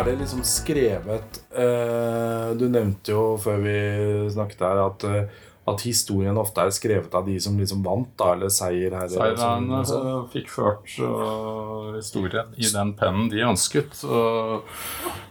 Er 0.00 0.06
det 0.08 0.16
liksom 0.22 0.40
skrevet 0.48 1.40
eh, 1.52 2.50
Du 2.56 2.66
nevnte 2.72 3.12
jo 3.12 3.24
før 3.42 3.58
vi 3.60 3.74
snakket 4.32 4.62
her 4.64 4.80
at, 4.86 5.04
eh, 5.04 5.42
at 5.68 5.82
historien 5.84 6.38
ofte 6.40 6.64
er 6.64 6.72
skrevet 6.72 7.12
av 7.14 7.26
de 7.28 7.34
som 7.42 7.58
liksom 7.60 7.82
vant, 7.84 8.08
da, 8.18 8.30
eller 8.32 8.48
seierherrer. 8.50 9.34
og 9.34 9.42
sånn, 9.42 9.68
sånn. 9.90 10.06
eh, 10.08 10.22
fikk 10.32 10.48
ført 10.54 10.94
øh, 11.04 11.90
historien 11.98 12.54
i 12.56 12.70
den 12.72 12.94
pennen 12.98 13.28
de 13.30 13.44
ønsket. 13.44 14.00
øh, 14.08 14.64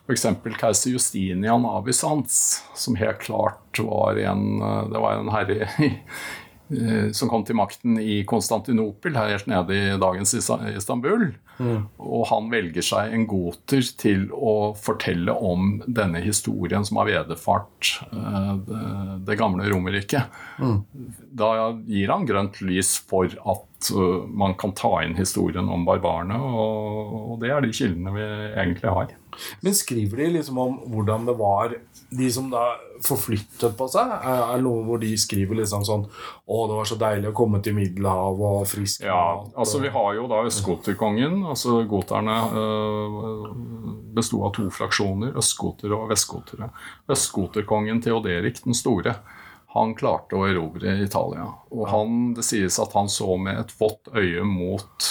F.eks. 0.05 0.27
keiser 0.61 0.93
Justinian 0.93 1.65
av 1.69 1.81
Bysants, 1.89 2.37
som 2.77 2.95
helt 3.01 3.25
klart 3.25 3.81
var 3.81 4.21
en 4.21 4.61
Det 4.93 5.01
var 5.01 5.17
en 5.19 5.33
herre 5.33 5.65
i 5.81 5.91
som 7.17 7.25
kom 7.31 7.41
til 7.41 7.57
makten 7.57 7.95
i 7.97 8.19
Konstantinopel, 8.29 9.15
her 9.17 9.31
helt 9.33 9.47
nede 9.49 9.73
i 9.73 9.95
dagens 9.97 10.35
Isa- 10.37 10.59
Istanbul. 11.59 11.81
Og 11.97 12.27
han 12.29 12.49
velger 12.51 12.85
seg 12.85 13.13
en 13.13 13.25
goter 13.27 13.83
til 13.99 14.27
å 14.33 14.73
fortelle 14.79 15.33
om 15.33 15.81
denne 15.87 16.21
historien 16.23 16.85
som 16.85 17.01
har 17.01 17.09
vederfart 17.09 17.91
eh, 18.11 18.53
det, 18.67 18.83
det 19.27 19.39
gamle 19.39 19.67
Romerriket. 19.69 20.39
Da 21.29 21.51
gir 21.87 22.13
han 22.13 22.27
grønt 22.27 22.61
lys 22.61 22.95
for 23.09 23.27
at 23.29 23.91
uh, 23.95 24.25
man 24.27 24.55
kan 24.59 24.73
ta 24.75 24.91
inn 25.05 25.15
historien 25.19 25.69
om 25.71 25.85
barbarene, 25.87 26.35
og, 26.39 27.13
og 27.33 27.35
det 27.43 27.53
er 27.53 27.63
de 27.63 27.75
kildene 27.75 28.15
vi 28.15 28.25
egentlig 28.49 28.95
har. 28.95 29.13
Men 29.61 29.77
skriver 29.77 30.23
de 30.23 30.29
liksom 30.37 30.59
om 30.61 30.77
hvordan 30.91 31.25
det 31.29 31.35
var 31.39 31.75
De 32.09 32.29
som 32.33 32.47
da 32.49 32.63
forflyttet 33.05 33.75
på 33.77 33.87
seg? 33.91 34.13
Er 34.25 34.43
er 34.55 34.63
noe 34.65 34.83
hvor 34.87 35.01
de 35.01 35.11
skriver 35.19 35.61
liksom 35.61 35.85
sånn 35.87 36.05
Å, 36.09 36.59
det 36.69 36.77
var 36.79 36.89
så 36.89 36.97
deilig 36.99 37.29
å 37.31 37.35
komme 37.37 37.61
til 37.65 37.77
Middelhavet 37.77 38.61
og 38.61 38.69
frisk 38.69 39.05
Ja, 39.05 39.19
mat», 39.39 39.53
altså 39.61 39.81
Vi 39.83 39.91
har 39.93 40.13
jo 40.17 40.27
da 40.31 40.43
østgoterkongen. 40.49 41.43
altså 41.51 41.83
Goterne 41.89 42.37
øh, 42.61 43.49
besto 44.15 44.41
av 44.45 44.55
to 44.57 44.69
fraksjoner, 44.73 45.35
østgotere 45.37 45.95
og 45.95 46.09
vestgotere. 46.11 46.71
Østgoterkongen 47.11 48.01
Theoderik 48.03 48.63
den 48.65 48.77
store 48.77 49.19
han 49.75 49.93
klarte 49.97 50.37
å 50.37 50.47
erobre 50.49 50.95
Italia. 51.03 51.45
Og 51.69 51.85
han, 51.91 52.19
det 52.37 52.45
sies 52.47 52.79
at 52.81 52.95
han 52.97 53.09
så 53.11 53.35
med 53.37 53.59
et 53.61 53.73
vått 53.77 54.09
øye 54.17 54.45
mot, 54.47 55.09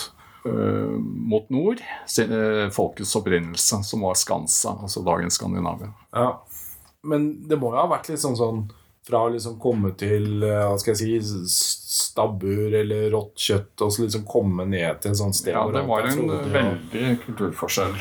mot 1.29 1.49
nord, 1.51 1.81
øh, 2.25 2.67
folkets 2.75 3.15
opprinnelse, 3.21 3.83
som 3.85 4.03
var 4.07 4.15
Skansa, 4.19 4.77
altså 4.83 5.05
dagens 5.07 5.35
Skandinavia. 5.41 5.93
Ja. 6.13 6.31
Men 7.09 7.31
det 7.49 7.59
må 7.61 7.71
jo 7.73 7.79
ha 7.81 7.87
vært 7.91 8.09
litt 8.11 8.21
sånn 8.23 8.37
sånn 8.39 8.65
fra 9.09 9.23
å 9.25 9.31
liksom 9.33 9.55
komme 9.63 9.95
til 9.97 10.43
eh, 10.45 10.65
hva 10.69 10.75
skal 10.81 10.93
jeg 10.99 11.23
si, 11.25 11.45
stabbur 11.49 12.75
eller 12.77 13.07
rått 13.15 13.39
kjøtt, 13.41 13.73
og 13.87 13.93
så 13.95 14.05
liksom 14.05 14.27
komme 14.29 14.67
ned 14.69 14.99
til 15.01 15.15
et 15.15 15.21
sånt 15.21 15.39
sted 15.39 15.55
Ja, 15.57 15.63
det 15.73 15.85
var 15.89 16.09
en 16.11 16.27
og- 16.29 16.51
veldig 16.53 17.15
kulturforskjell. 17.25 17.95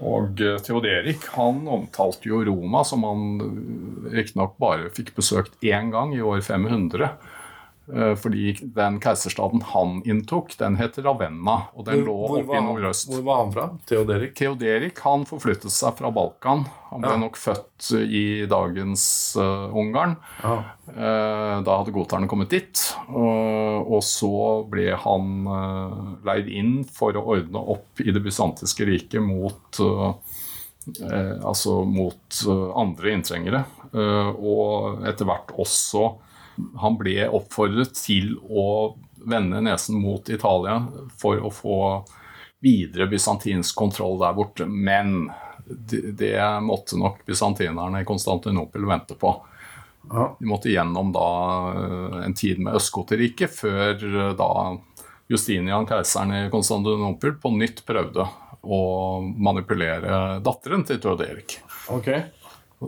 Og 0.00 0.40
eh, 0.42 0.56
Theoderik 0.64 1.26
han 1.36 1.60
omtalte 1.68 2.26
jo 2.32 2.40
Roma, 2.48 2.82
som 2.88 3.04
han 3.06 3.22
eh, 3.44 4.16
riktignok 4.16 4.56
bare 4.58 4.90
fikk 4.96 5.14
besøkt 5.20 5.54
én 5.62 5.92
gang 5.94 6.16
i 6.16 6.22
år 6.24 6.40
500. 6.42 7.12
eh, 7.94 8.14
Fordi 8.16 8.52
den 8.74 8.98
keiserstaden 9.02 9.62
han 9.72 10.02
inntok, 10.06 10.56
den 10.58 10.76
het 10.80 10.98
Ravenna, 10.98 11.68
og 11.74 11.84
den 11.86 12.04
lå 12.06 12.14
Hvor- 12.26 12.42
oppe 12.44 12.56
i 12.56 12.60
nordøst. 12.64 13.08
Hvor 13.10 13.22
var 13.26 13.36
han 13.44 13.52
fra? 13.52 13.66
Theoderik? 13.86 14.34
Theoderik 14.38 14.98
han 15.04 15.24
forflyttet 15.26 15.70
seg 15.74 15.96
fra 15.98 16.10
Balkan. 16.10 16.66
Han 16.90 17.00
ble 17.04 17.10
Ja. 17.10 17.16
nok 17.22 17.36
født 17.36 17.90
i 18.02 18.46
dagens 18.50 19.36
uh, 19.38 19.70
Ungarn. 19.74 20.16
Ja. 20.42 20.56
Eh, 20.90 21.62
Da 21.62 21.76
hadde 21.78 21.92
goterne 21.94 22.26
kommet 22.26 22.48
dit, 22.50 22.80
og, 23.08 23.90
og 23.92 24.02
så 24.02 24.30
ble 24.70 24.94
han 24.96 25.46
eh, 25.46 25.98
leid 26.26 26.48
inn 26.48 26.84
for 26.84 27.12
å 27.14 27.22
ordne 27.36 27.58
opp 27.62 28.00
i 28.02 28.10
det 28.10 28.22
bysantiske 28.24 28.86
riket 28.88 29.22
mot 29.22 29.78
eh, 29.78 30.12
eh, 31.04 31.36
altså 31.46 31.84
mot 31.86 32.40
eh, 32.46 32.66
andre 32.80 33.12
inntrengere. 33.14 33.64
Eh, 33.94 34.30
og 34.40 35.04
etter 35.06 35.26
hvert 35.28 35.52
også 35.58 36.08
Han 36.80 36.98
ble 37.00 37.28
oppfordret 37.28 37.94
til 37.96 38.34
å 38.48 38.96
vende 39.26 39.60
nesen 39.64 40.00
mot 40.00 40.28
Italia 40.28 40.80
for 41.20 41.40
å 41.40 41.52
få 41.52 41.78
videre 42.60 43.08
bysantinsk 43.08 43.76
kontroll 43.76 44.18
der 44.20 44.36
borte. 44.36 44.66
Men 44.66 45.30
det, 45.64 46.34
måtte 46.62 46.98
nok 46.98 47.24
bysantinerne 47.26 48.02
i 48.02 48.08
Konstantinopel 48.08 48.86
vente 48.88 49.14
på. 49.14 49.32
De 50.40 50.46
måtte 50.48 50.72
gjennom 50.72 51.12
da 51.12 51.28
eh, 51.70 52.20
en 52.24 52.34
tid 52.34 52.60
med 52.60 52.74
Østgoterriket 52.80 53.52
før 53.54 54.04
eh, 54.08 54.32
da 54.36 54.50
Justinian, 55.30 55.86
keiseren 55.86 56.34
i 56.34 56.50
Konstantinopel, 56.50 57.36
på 57.38 57.52
nytt 57.54 57.84
prøvde 57.86 58.26
å 58.60 58.80
manipulere 59.20 60.40
datteren 60.44 60.82
til 60.88 60.98
Theoderik. 61.00 61.60
Ok. 61.94 62.10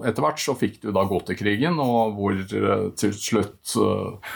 Etter 0.01 0.25
hvert 0.25 0.41
så 0.41 0.55
fikk 0.57 0.81
du 0.83 0.91
da 0.95 1.05
goterkrigen, 1.09 1.77
og 1.83 2.17
hvor 2.17 2.37
eh, 2.39 2.85
til 2.97 3.13
slutt 3.13 3.75
eh, 3.77 4.33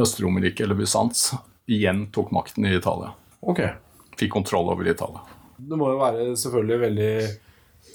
Øst-Romerriket, 0.00 0.64
eller 0.64 0.78
Bysants, 0.78 1.34
igjen 1.68 2.06
tok 2.14 2.32
makten 2.32 2.64
i 2.68 2.76
Italia. 2.76 3.12
ok. 3.40 3.66
Fikk 4.14 4.30
kontroll 4.30 4.68
over 4.70 4.86
Italia. 4.86 5.24
Det 5.58 5.74
må 5.74 5.88
jo 5.90 5.98
være 5.98 6.28
selvfølgelig 6.38 6.76
veldig 6.84 7.14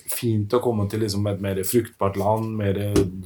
fint 0.09 0.53
å 0.53 0.59
komme 0.63 0.85
til 0.89 1.03
liksom 1.03 1.27
et 1.29 1.41
mer 1.43 1.61
fruktbart 1.67 2.17
land, 2.19 2.51
mer 2.59 2.79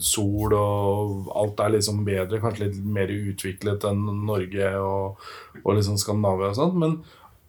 sol, 0.03 0.53
og 0.53 1.31
alt 1.39 1.63
er 1.63 1.75
liksom 1.77 2.03
bedre, 2.07 2.41
kanskje 2.43 2.67
litt 2.67 2.77
mer 2.85 3.11
utviklet 3.13 3.87
enn 3.89 4.03
Norge 4.27 4.71
og, 4.79 5.25
og 5.63 5.77
liksom 5.77 5.97
Skandinavia 6.01 6.51
og 6.51 6.59
sånt. 6.59 6.79
Men 6.79 6.97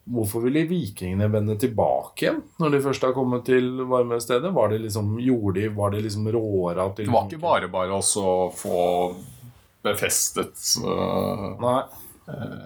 hvorfor 0.04 0.44
ville 0.44 0.66
vikingene 0.68 1.28
vende 1.32 1.56
tilbake 1.60 2.26
igjen 2.26 2.42
når 2.60 2.74
de 2.74 2.80
først 2.84 3.06
har 3.06 3.14
kommet 3.16 3.46
til 3.48 3.84
varme 3.88 4.20
steder? 4.20 4.52
Var 4.54 4.74
det 4.74 4.82
liksom, 4.84 5.14
gjorde 5.22 5.60
de, 5.60 5.68
var 5.76 5.94
det 5.94 6.04
liksom 6.04 6.28
råere 6.34 6.88
at 6.88 6.96
de 7.00 7.06
Det 7.08 7.14
var 7.14 7.28
ikke 7.30 7.44
bare 7.44 7.70
bare 7.72 8.00
å 8.00 8.34
få 8.54 8.80
befestet 9.84 10.56
uh, 10.84 11.84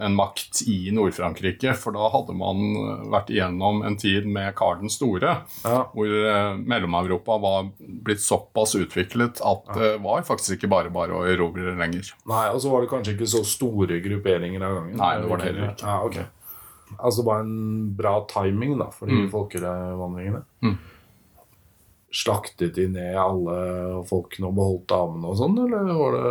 en 0.01 0.15
makt 0.15 0.61
i 0.71 0.93
Nord-Frankrike, 0.95 1.73
for 1.75 1.97
da 1.97 2.07
hadde 2.15 2.35
man 2.39 2.61
vært 3.11 3.33
igjennom 3.35 3.81
en 3.87 3.97
tid 3.99 4.27
med 4.31 4.55
Karl 4.59 4.79
den 4.85 4.93
store, 4.93 5.33
Ja. 5.65 5.81
hvor 5.91 6.07
eh, 6.07 6.55
Mellom-Europa 6.63 7.41
var 7.43 7.71
blitt 7.79 8.23
såpass 8.23 8.77
utviklet 8.79 9.43
at 9.43 9.75
det 9.75 9.97
var 10.05 10.23
faktisk 10.23 10.61
ikke 10.61 10.71
bare 10.71 10.95
bare 10.95 11.11
å 11.19 11.27
erobre 11.27 11.75
lenger. 11.75 12.13
Nei, 12.31 12.45
og 12.53 12.63
så 12.63 12.71
var 12.71 12.87
det 12.87 12.93
kanskje 12.93 13.17
ikke 13.17 13.33
så 13.35 13.43
store 13.43 13.99
grupperinger 14.05 14.63
av 14.63 14.79
gangen. 14.79 14.97
Nei, 15.01 15.15
det 15.19 15.33
var 15.33 15.43
det 15.43 15.51
heller 15.51 15.73
ikke. 15.73 15.91
Ja, 15.91 16.01
ok. 16.07 16.21
Altså 16.97 17.25
bare 17.27 17.45
en 17.45 17.91
bra 17.97 18.15
timing 18.31 18.79
da, 18.81 18.89
for 18.95 19.11
de 19.11 19.27
folkevandringene. 19.33 20.43
Mm. 20.65 20.77
Slaktet 22.15 22.79
de 22.79 22.87
ned 22.89 23.19
alle 23.21 23.57
folkene 24.09 24.49
og 24.49 24.57
beholdt 24.57 24.87
damene 24.91 25.29
og 25.29 25.37
sånn, 25.41 25.59
eller 25.67 25.91
var 25.99 26.17
det 26.17 26.31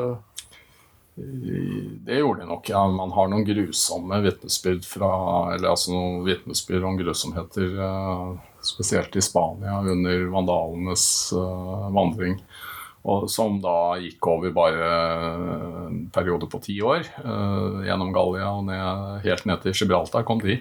Det 2.07 2.17
gjorde 2.17 2.43
de 2.43 2.49
nok, 2.49 2.69
ja. 2.69 2.81
Man 2.93 3.13
har 3.13 3.29
noen 3.29 3.45
grusomme 3.45 4.19
vitnesbyrd 4.25 4.85
fra 4.85 5.11
Eller 5.55 5.71
altså 5.71 5.93
noen 5.93 6.19
vitnesbyrd 6.27 6.85
om 6.85 6.97
grusomheter, 6.99 7.71
eh, 7.87 8.33
spesielt 8.65 9.15
i 9.17 9.23
Spania 9.25 9.79
under 9.81 10.27
vandalenes 10.33 11.07
eh, 11.33 11.87
vandring. 11.93 12.37
Og 13.07 13.29
som 13.31 13.61
da 13.63 13.95
gikk 14.03 14.27
over 14.27 14.51
bare 14.55 14.91
en 15.87 16.03
periode 16.13 16.49
på 16.51 16.59
ti 16.65 16.75
år. 16.83 17.07
eh, 17.23 17.87
gjennom 17.87 18.11
Gallia 18.15 18.51
og 18.51 18.67
ned, 18.67 19.23
helt 19.23 19.47
ned 19.47 19.63
til 19.63 19.75
Gibraltar 19.79 20.27
kom 20.27 20.43
de. 20.43 20.59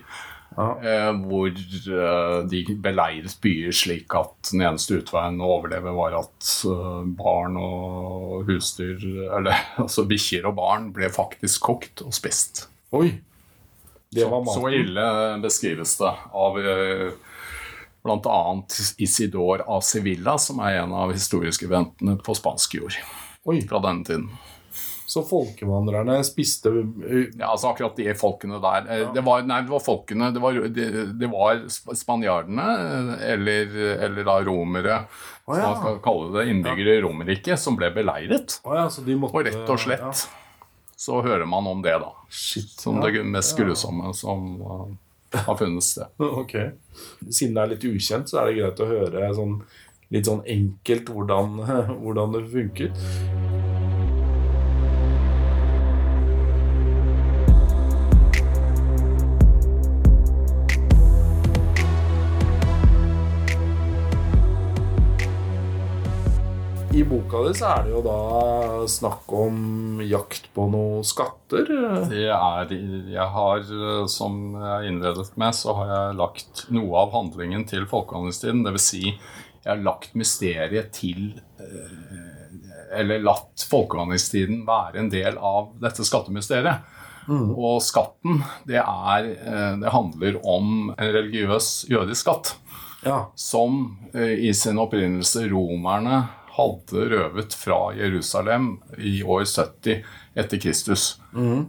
Ja. 0.56 0.68
Eh, 0.80 1.10
hvor 1.26 1.50
eh, 1.50 2.38
de 2.48 2.62
beleiret 2.80 3.34
byer 3.42 3.74
slik 3.76 4.14
at 4.16 4.52
den 4.52 4.62
eneste 4.64 5.00
utveien 5.02 5.40
å 5.42 5.50
overleve 5.58 5.92
var 5.98 6.16
at 6.22 6.52
eh, 6.70 7.02
barn 7.18 7.58
og 7.60 8.46
husdyr, 8.48 9.02
eller 9.36 9.58
altså 9.82 10.06
bikkjer 10.08 10.46
og 10.48 10.56
barn, 10.60 10.92
ble 10.96 11.10
faktisk 11.12 11.66
kokt 11.66 12.04
og 12.06 12.14
spist. 12.16 12.68
Oi! 12.96 13.10
Det 14.16 14.24
var 14.24 14.40
maten. 14.40 14.54
så 14.54 14.62
så 14.62 14.70
ille 14.72 15.06
beskrives 15.42 15.96
det 15.98 16.12
av 16.46 16.60
eh, 16.62 17.08
bl.a. 18.06 18.40
Isidor 19.02 19.66
av 19.66 19.84
Sevilla, 19.86 20.38
som 20.40 20.62
er 20.64 20.82
en 20.82 20.94
av 20.96 21.14
historieskribentene 21.14 22.18
på 22.22 22.36
spansk 22.38 22.78
jord 22.78 22.98
Oi, 23.46 23.60
fra 23.68 23.78
denne 23.84 24.06
tiden. 24.06 24.30
Så 25.06 25.22
folkevandrerne 25.22 26.16
spiste 26.26 26.72
uh, 26.72 27.28
Ja, 27.38 27.52
altså 27.52 27.70
akkurat 27.70 27.98
de 27.98 28.08
folkene 28.18 28.58
der 28.62 28.88
Ja. 28.90 29.10
det, 29.14 29.22
var, 29.26 29.44
Nei, 29.46 29.60
det 29.62 29.70
var 29.70 29.84
folkene 29.84 30.32
Det 30.34 30.42
var, 30.42 30.58
det, 30.66 30.86
det 31.20 31.28
var 31.30 31.62
spanjardene, 31.70 32.66
eh, 32.88 33.28
eller, 33.36 33.76
eller 34.08 34.26
da 34.26 34.40
romere, 34.48 34.98
som 35.44 35.60
ja. 35.60 35.68
man 35.68 35.78
skal 35.78 36.00
kalle 36.02 36.32
det, 36.34 36.48
innbyggere 36.50 36.98
i 36.98 37.04
Romerriket, 37.04 37.60
som 37.62 37.78
ble 37.78 37.92
beleiret. 37.94 38.58
Oh, 38.66 38.74
ja, 38.74 38.88
så 38.90 39.06
de 39.06 39.14
måtte 39.20 39.38
Og 39.38 39.46
rett 39.46 39.70
og 39.70 39.80
slett 39.86 40.26
så 40.96 41.22
hører 41.22 41.44
man 41.44 41.66
om 41.66 41.82
det, 41.84 41.98
da. 42.00 42.12
Shit. 42.32 42.70
Som 42.80 42.96
ja. 42.96 43.10
det 43.10 43.24
mest 43.28 43.58
grusomme 43.58 44.14
som 44.16 44.46
eh, 44.60 44.86
har 45.44 45.58
funnet 45.60 45.84
sted. 45.84 46.12
Ok. 46.42 46.56
Siden 47.28 47.56
det 47.56 47.62
er 47.62 47.72
litt 47.74 47.86
ukjent, 47.88 48.30
så 48.30 48.40
er 48.40 48.50
det 48.50 48.58
greit 48.60 48.82
å 48.82 48.90
høre 48.90 49.30
sånn, 49.36 49.56
litt 50.14 50.28
sånn 50.28 50.44
enkelt 50.56 51.12
hvordan, 51.12 51.56
hvordan 52.02 52.36
det 52.38 52.44
funker. 52.52 53.65
Boka 67.36 67.48
di 67.48 67.58
så 67.58 67.68
er 67.68 67.82
det 67.84 67.92
jo 67.92 68.02
da 68.04 68.86
snakk 68.88 69.32
om 69.36 70.00
jakt 70.04 70.46
på 70.56 70.66
noen 70.72 71.04
skatter. 71.04 71.68
Det 72.08 72.28
er, 72.32 72.70
jeg 73.12 73.26
har, 73.34 73.64
som 74.08 74.54
jeg 74.56 74.90
innledet 74.90 75.34
med, 75.36 75.56
så 75.56 75.74
har 75.76 75.90
jeg 75.92 76.16
lagt 76.20 76.62
noe 76.72 77.02
av 77.02 77.12
handlingen 77.12 77.66
til 77.68 77.84
folkevandringstiden. 77.90 78.64
Dvs. 78.64 78.86
Si, 78.86 79.02
jeg 79.12 79.68
har 79.68 79.84
lagt 79.84 80.14
mysteriet 80.16 80.92
til 80.94 81.40
eh, 81.60 82.96
Eller 82.96 83.24
latt 83.24 83.66
folkevandringstiden 83.68 84.62
være 84.68 85.02
en 85.02 85.12
del 85.12 85.36
av 85.36 85.74
dette 85.82 86.06
skattemysteriet. 86.06 86.86
Og 87.28 87.80
skatten, 87.82 88.44
det, 88.64 88.78
er, 88.80 89.28
eh, 89.34 89.72
det 89.82 89.92
handler 89.92 90.40
om 90.46 90.92
en 90.94 91.12
religiøs 91.18 91.90
jødisk 91.90 92.22
skatt. 92.22 92.54
Ja. 93.04 93.26
Som 93.36 93.98
eh, 94.14 94.38
i 94.48 94.54
sin 94.56 94.80
opprinnelse 94.80 95.44
romerne 95.50 96.24
hadde 96.56 97.08
røvet 97.12 97.54
fra 97.56 97.80
Jerusalem 97.96 98.76
i 98.98 99.20
år 99.22 99.44
70 99.44 100.04
etter 100.36 100.60
Kristus. 100.60 101.16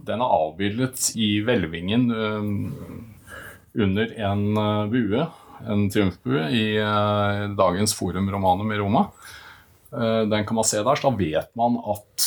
Den 0.08 0.22
er 0.22 0.36
avbildet 0.38 1.10
i 1.16 1.38
hvelvingen 1.44 2.08
eh, 2.12 2.48
under 3.84 4.14
en 4.30 4.44
eh, 4.62 4.86
bue, 4.92 5.26
en 5.68 5.88
triumfbue, 5.92 6.46
i 6.52 6.64
eh, 6.80 7.42
dagens 7.58 7.96
Forum 7.96 8.30
Romanum 8.32 8.72
i 8.72 8.80
Roma. 8.80 9.08
Den 9.88 10.42
kan 10.44 10.52
man 10.58 10.66
se 10.68 10.82
der, 10.84 10.98
så 11.00 11.08
da 11.08 11.16
vet 11.16 11.54
man 11.56 11.78
at 11.80 12.24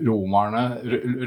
romerne 0.00 0.62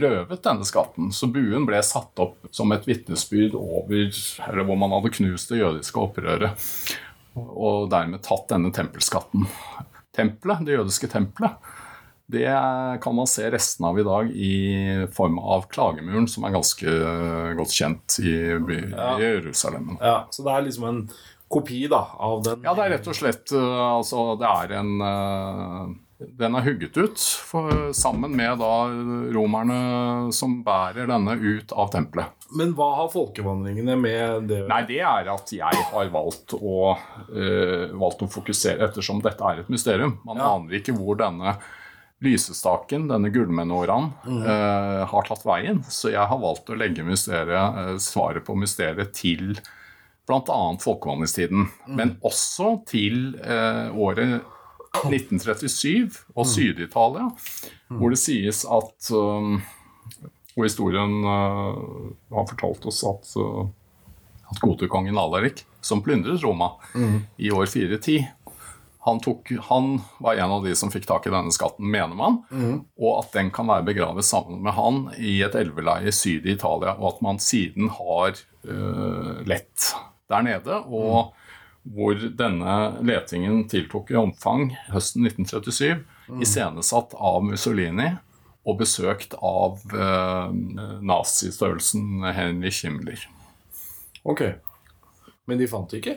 røvet 0.01 0.39
denne 0.47 0.65
skatten. 0.65 1.11
Så 1.13 1.29
buen 1.29 1.67
ble 1.69 1.77
satt 1.85 2.17
opp 2.23 2.47
som 2.49 2.73
et 2.73 2.87
vitnesbyrd 2.89 3.53
over 3.59 4.01
eller 4.47 4.65
hvor 4.65 4.79
man 4.81 4.95
hadde 4.97 5.13
knust 5.19 5.53
det 5.53 5.59
jødiske 5.61 6.01
opprøret. 6.01 6.65
Og 7.37 7.85
dermed 7.93 8.25
tatt 8.25 8.49
denne 8.49 8.73
tempelskatten. 8.73 9.45
Tempelet, 10.15 10.63
det 10.65 10.77
jødiske 10.79 11.09
tempelet, 11.11 11.73
det 12.31 12.49
kan 13.03 13.13
man 13.13 13.27
se 13.29 13.45
resten 13.53 13.85
av 13.85 13.99
i 14.01 14.05
dag 14.07 14.31
i 14.33 14.55
form 15.13 15.37
av 15.37 15.67
klagemuren, 15.69 16.25
som 16.31 16.47
er 16.47 16.55
ganske 16.55 16.95
godt 17.59 17.75
kjent 17.75 18.17
i, 18.23 18.33
i 18.55 18.79
Jerusalem. 19.21 19.93
ja. 20.01 20.23
Så 20.33 20.45
det 20.45 20.55
er 20.55 20.65
liksom 20.65 20.87
en 20.89 21.01
kopi 21.51 21.85
da, 21.91 22.01
av 22.17 22.41
den 22.43 22.65
Ja, 22.65 22.73
det 22.73 22.87
er 22.87 22.95
rett 22.95 23.11
og 23.11 23.17
slett 23.17 23.53
uh, 23.53 23.99
altså, 23.99 24.33
Det 24.41 24.49
er 24.49 24.73
en 24.79 24.91
uh, 24.97 25.93
Den 26.15 26.55
er 26.55 26.63
hugget 26.63 26.95
ut 26.95 27.19
for, 27.19 27.89
sammen 27.91 28.31
med 28.39 28.61
da 28.61 28.71
romerne 29.35 30.31
som 30.35 30.61
bærer 30.63 31.09
denne 31.11 31.33
ut 31.35 31.73
av 31.75 31.89
tempelet. 31.91 32.31
Men 32.55 32.71
hva 32.77 32.87
har 33.01 33.09
folkevandringene 33.11 33.97
med 33.99 34.47
det 34.47 34.61
Nei, 34.69 34.81
det 34.87 35.01
er 35.03 35.27
at 35.33 35.51
jeg 35.51 35.81
har 35.91 36.11
valgt 36.13 36.55
å, 36.55 36.93
uh, 36.95 37.91
valgt 37.99 38.23
å 38.23 38.29
fokusere, 38.31 38.87
ettersom 38.87 39.19
dette 39.25 39.43
er 39.43 39.65
et 39.65 39.73
mysterium. 39.73 40.15
Man 40.23 40.39
Ja. 40.39 40.53
aner 40.55 40.79
ikke 40.79 40.95
hvor 40.95 41.19
denne 41.19 41.57
lysestaken, 42.23 43.09
denne 43.11 43.29
gullmenåraen, 43.35 44.13
uh, 44.23 45.03
har 45.11 45.27
tatt 45.27 45.43
veien. 45.43 45.83
Så 45.83 46.13
jeg 46.15 46.23
har 46.31 46.39
valgt 46.39 46.71
å 46.71 46.79
legge 46.79 47.03
mysteriet, 47.03 47.75
uh, 47.75 47.97
svaret 47.99 48.45
på 48.47 48.55
mysteriet 48.55 49.11
til 49.13 49.57
bl.a. 50.25 50.61
folkevandringstiden, 50.79 51.67
men 51.91 52.15
også 52.23 52.79
til 52.89 53.35
året 53.93 54.41
1937 55.03 56.21
og 56.35 56.47
Syd-Italia, 56.49 57.29
hvor 57.91 58.13
det 58.13 58.21
sies 58.21 58.63
at 58.65 59.11
um, 59.15 59.59
Og 60.55 60.63
historien 60.63 61.17
uh, 61.27 62.11
har 62.31 62.45
fortalt 62.47 62.85
oss 62.87 63.01
at, 63.03 63.31
uh, 63.41 63.65
at 64.51 64.61
goterkongen 64.63 65.17
Alarik, 65.19 65.65
som 65.83 66.01
plyndret 66.01 66.43
Roma 66.45 66.71
i 67.37 67.51
år 67.53 67.67
410 67.69 68.23
han, 69.05 69.19
tok, 69.19 69.51
han 69.67 69.99
var 70.17 70.33
en 70.33 70.51
av 70.51 70.63
de 70.65 70.71
som 70.75 70.89
fikk 70.89 71.03
tak 71.05 71.27
i 71.27 71.33
denne 71.33 71.53
skatten, 71.53 71.85
mener 71.93 72.17
man. 72.17 72.39
Og 72.97 73.19
at 73.19 73.35
den 73.37 73.51
kan 73.53 73.67
være 73.69 73.85
begravet 73.85 74.25
sammen 74.25 74.63
med 74.65 74.73
han 74.73 74.97
i 75.21 75.35
et 75.45 75.53
elveleie 75.59 76.09
syd 76.09 76.47
i 76.47 76.55
Italia. 76.55 76.95
Og 76.97 77.11
at 77.11 77.19
man 77.21 77.37
siden 77.37 77.91
har 77.93 78.33
uh, 78.65 79.43
lett 79.45 79.91
der 80.31 80.47
nede. 80.47 80.79
Og 80.89 81.35
hvor 81.93 82.17
denne 82.37 82.75
letingen 83.05 83.65
tiltok 83.69 84.11
i 84.11 84.17
omfang 84.19 84.71
høsten 84.89 85.27
1937, 85.27 86.01
iscenesatt 86.41 87.13
av 87.13 87.43
Mussolini 87.45 88.15
og 88.65 88.79
besøkt 88.79 89.35
av 89.45 89.83
eh, 89.93 90.55
nazistørrelsen 91.05 92.25
Henrich 92.33 92.81
Himmler. 92.85 93.27
Ok. 94.25 94.41
Men 95.45 95.61
de 95.61 95.69
fant 95.69 95.91
det 95.91 96.01
ikke? 96.01 96.15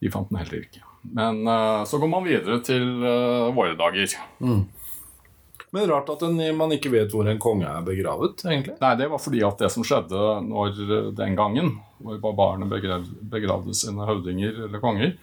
De 0.00 0.12
fant 0.12 0.30
den 0.32 0.40
heller 0.40 0.64
ikke. 0.64 0.80
Men 1.04 1.42
eh, 1.44 1.82
så 1.88 2.00
går 2.00 2.10
man 2.14 2.24
videre 2.24 2.62
til 2.64 3.04
eh, 3.04 3.50
våre 3.56 3.76
dager. 3.76 4.16
Men 5.74 5.88
rart 5.90 6.10
at 6.12 6.20
en, 6.22 6.36
man 6.54 6.70
ikke 6.70 6.92
vet 6.92 7.10
hvor 7.10 7.26
en 7.26 7.40
konge 7.42 7.66
er 7.66 7.82
begravet, 7.82 8.44
egentlig. 8.46 8.76
Nei, 8.78 8.92
det 9.00 9.08
var 9.10 9.18
fordi 9.18 9.40
at 9.42 9.58
det 9.58 9.72
som 9.74 9.82
skjedde 9.86 10.20
når 10.46 10.76
eh, 10.84 11.08
den 11.18 11.34
gangen, 11.34 11.72
hvor 11.98 12.20
barbarene 12.22 12.68
begrav, 12.70 13.08
begravde 13.32 13.74
sine 13.74 14.06
høvdinger 14.06 14.68
eller 14.68 14.82
konger, 14.82 15.16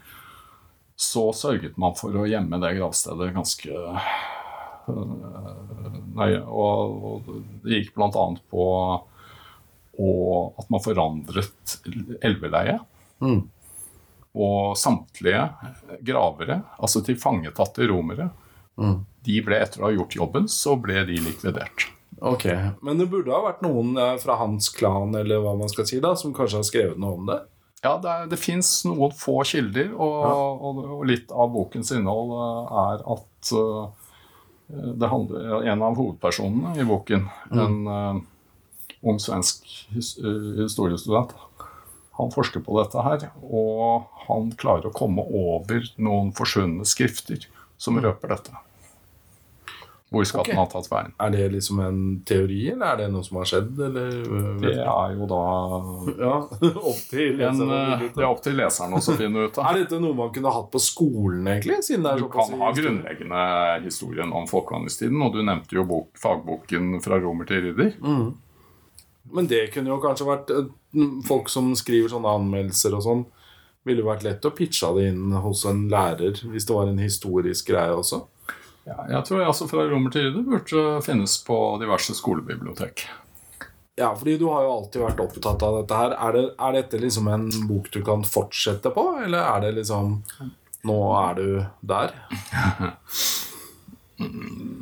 så 1.00 1.30
sørget 1.34 1.80
man 1.80 1.96
for 1.96 2.18
å 2.20 2.26
gjemme 2.28 2.60
det 2.60 2.74
gravstedet 2.82 3.30
ganske 3.38 3.72
øh, 3.72 4.10
nøye. 6.20 6.42
Og, 6.44 7.32
det 7.64 7.80
gikk 7.80 7.96
bl.a. 7.96 8.26
på 8.52 8.68
og 10.02 10.60
at 10.60 10.70
man 10.72 10.84
forandret 10.84 11.78
elveleiet. 12.24 12.84
Og 14.32 14.76
samtlige 14.80 15.48
gravere, 16.08 16.60
altså 16.80 17.04
tilfangetatte 17.08 17.88
romere, 17.92 18.30
de 19.26 19.40
ble 19.46 19.60
etter 19.62 19.82
å 19.84 19.88
ha 19.90 19.94
gjort 19.96 20.16
jobben, 20.18 20.48
så 20.50 20.76
ble 20.82 21.04
de 21.10 21.20
likvidert. 21.22 21.88
Ok, 22.22 22.46
Men 22.86 23.00
det 23.00 23.08
burde 23.10 23.32
ha 23.34 23.40
vært 23.48 23.64
noen 23.66 23.96
fra 24.22 24.36
hans 24.38 24.68
klan 24.70 25.16
eller 25.18 25.40
hva 25.42 25.56
man 25.58 25.70
skal 25.72 25.88
si 25.90 26.00
da, 26.04 26.12
som 26.16 26.34
kanskje 26.38 26.60
har 26.60 26.68
skrevet 26.68 27.00
noe 27.02 27.18
om 27.18 27.26
det? 27.30 27.40
Ja, 27.82 27.96
det, 27.98 28.10
er- 28.12 28.28
det 28.30 28.38
fins 28.38 28.70
noen 28.86 29.10
få 29.18 29.40
kilder, 29.50 29.88
og, 29.96 30.18
og, 30.62 30.82
og 31.00 31.06
litt 31.10 31.32
av 31.34 31.50
bokens 31.56 31.90
innhold 31.96 32.36
eh, 32.38 32.76
er 32.84 33.02
at 33.16 33.54
eh, 33.58 34.12
det 35.02 35.10
handler, 35.10 35.66
En 35.68 35.82
av 35.84 35.98
hovedpersonene 35.98 36.76
i 36.80 36.86
boken, 36.88 37.26
en 37.52 37.80
eh, 37.90 38.22
ung 39.02 39.18
svensk 39.20 39.66
historiestudent, 39.96 41.34
han 42.20 42.32
forsker 42.34 42.62
på 42.62 42.78
dette 42.78 43.02
her, 43.02 43.26
og 43.42 44.06
han 44.28 44.52
klarer 44.62 44.92
å 44.92 44.94
komme 44.96 45.24
over 45.26 45.88
noen 45.98 46.30
forsvunne 46.38 46.86
skrifter 46.86 47.48
som 47.82 47.98
røper 47.98 48.36
dette. 48.36 48.54
Hvor 50.12 50.26
skatten 50.28 50.52
okay. 50.52 50.58
har 50.60 50.66
tatt 50.68 50.90
veien. 50.92 51.14
Er 51.24 51.30
det 51.32 51.46
liksom 51.54 51.78
en 51.86 52.00
teori, 52.28 52.60
eller 52.74 52.90
er 52.90 52.98
det 53.00 53.06
noe 53.14 53.24
som 53.24 53.38
har 53.40 53.48
skjedd? 53.48 53.78
Eller, 53.86 54.10
Det 54.60 54.74
er 54.84 55.14
jo 55.16 55.28
da 55.32 55.44
ja, 56.26 56.34
opp 56.68 57.06
til 57.08 57.40
en, 57.40 57.62
leseren 57.62 58.02
ut 58.04 58.18
Det 58.18 58.26
er 58.26 58.28
opp 58.28 58.42
til 58.44 58.58
leseren 58.60 58.98
også 59.00 59.16
å 59.16 59.22
finne 59.22 59.46
ut 59.46 59.60
av. 59.62 59.66
Er 59.72 59.80
dette 59.80 60.02
noe 60.04 60.18
man 60.18 60.34
kunne 60.36 60.52
hatt 60.52 60.68
på 60.74 60.82
skolen, 60.84 61.48
egentlig? 61.48 61.80
Siden 61.88 62.04
det 62.04 62.12
er 62.12 62.26
Du 62.26 62.28
kan 62.34 62.52
ha 62.60 62.74
grunnleggende 62.76 63.46
historien 63.86 64.36
om 64.36 64.50
folkevandringstiden, 64.52 65.24
og 65.24 65.38
du 65.38 65.46
nevnte 65.48 65.80
jo 65.80 65.88
bok, 65.88 66.12
fagboken 66.20 66.98
'Fra 67.00 67.22
romer 67.24 67.48
til 67.48 67.70
ridder'. 67.70 67.96
Men 69.32 69.48
det 69.48 69.70
kunne 69.72 69.94
jo 69.94 70.02
kanskje 70.04 70.28
vært 70.28 70.52
eh, 70.52 70.68
Folk 71.24 71.48
som 71.48 71.72
skriver 71.78 72.12
sånne 72.12 72.36
anmeldelser 72.36 72.98
og 72.98 73.06
sånn, 73.06 73.24
ville 73.88 74.04
vært 74.04 74.26
lett 74.28 74.44
å 74.46 74.52
pitche 74.52 74.92
det 74.98 75.08
inn 75.14 75.32
hos 75.42 75.64
en 75.70 75.86
lærer 75.90 76.44
hvis 76.52 76.68
det 76.68 76.76
var 76.76 76.92
en 76.92 77.00
historisk 77.00 77.72
greie 77.72 77.96
også. 77.96 78.26
Ja, 78.88 78.98
jeg 79.10 79.26
tror 79.28 79.44
altså 79.46 79.68
'Fra 79.70 79.86
romer 79.90 80.10
til 80.14 80.26
ridder' 80.26 80.46
burde 80.48 81.02
finnes 81.06 81.38
på 81.46 81.58
diverse 81.82 82.16
skolebibliotek. 82.18 83.06
Ja, 83.96 84.16
fordi 84.16 84.38
du 84.38 84.48
har 84.50 84.64
jo 84.66 84.72
alltid 84.80 85.02
vært 85.04 85.20
opptatt 85.22 85.64
av 85.64 85.76
dette 85.82 85.98
her. 86.00 86.16
Er, 86.16 86.32
det, 86.34 86.44
er 86.58 86.78
dette 86.80 87.02
liksom 87.02 87.28
en 87.30 87.50
bok 87.70 87.92
du 87.94 88.02
kan 88.06 88.24
fortsette 88.26 88.90
på, 88.96 89.04
eller 89.26 89.44
er 89.44 89.66
det 89.68 89.76
liksom 89.82 90.24
Nå 90.90 91.00
er 91.14 91.36
du 91.38 91.48
der? 91.86 92.16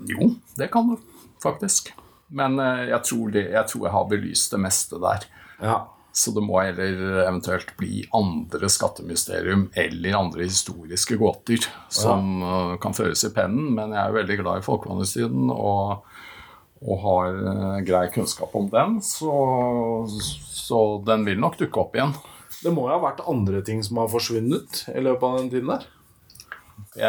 Jo, 0.09 0.25
det 0.59 0.67
kan 0.71 0.89
du 0.89 0.97
faktisk. 1.43 1.93
Men 2.27 2.59
eh, 2.59 2.89
jeg 2.89 3.03
tror, 3.07 3.29
det, 3.31 3.43
jeg 3.53 3.67
tror 3.71 3.85
jeg 3.85 3.93
har 3.93 4.09
belyst 4.09 4.51
det 4.51 4.59
meste 4.59 4.99
der. 4.99 5.25
Ja. 5.63 5.77
Så 6.19 6.33
det 6.35 6.43
må 6.43 6.57
heller 6.59 7.21
eventuelt 7.23 7.69
bli 7.79 8.01
andre 8.15 8.67
skattemysterium 8.71 9.69
eller 9.79 10.17
andre 10.17 10.47
historiske 10.49 11.15
gåter 11.19 11.63
som 11.87 12.41
ja. 12.43 12.57
kan 12.83 12.95
føres 12.97 13.23
i 13.23 13.31
pennen. 13.35 13.69
Men 13.77 13.95
jeg 13.95 14.01
er 14.03 14.17
veldig 14.17 14.39
glad 14.41 14.59
i 14.59 14.65
folkevandringstiden 14.65 15.53
og, 15.53 16.09
og 16.83 17.01
har 17.05 17.39
eh, 17.53 17.77
grei 17.87 18.03
kunnskap 18.11 18.57
om 18.59 18.67
den. 18.73 18.99
Så, 19.05 19.31
så 20.51 20.81
den 21.07 21.23
vil 21.29 21.39
nok 21.39 21.55
dukke 21.61 21.85
opp 21.85 21.95
igjen. 21.95 22.11
Det 22.59 22.75
må 22.75 22.89
jo 22.89 22.97
ha 22.97 23.01
vært 23.05 23.23
andre 23.31 23.63
ting 23.63 23.79
som 23.85 24.01
har 24.01 24.11
forsvunnet 24.11 24.83
i 24.91 24.99
løpet 25.05 25.23
av 25.23 25.39
den 25.39 25.51
tiden 25.53 25.71
der. 25.71 25.87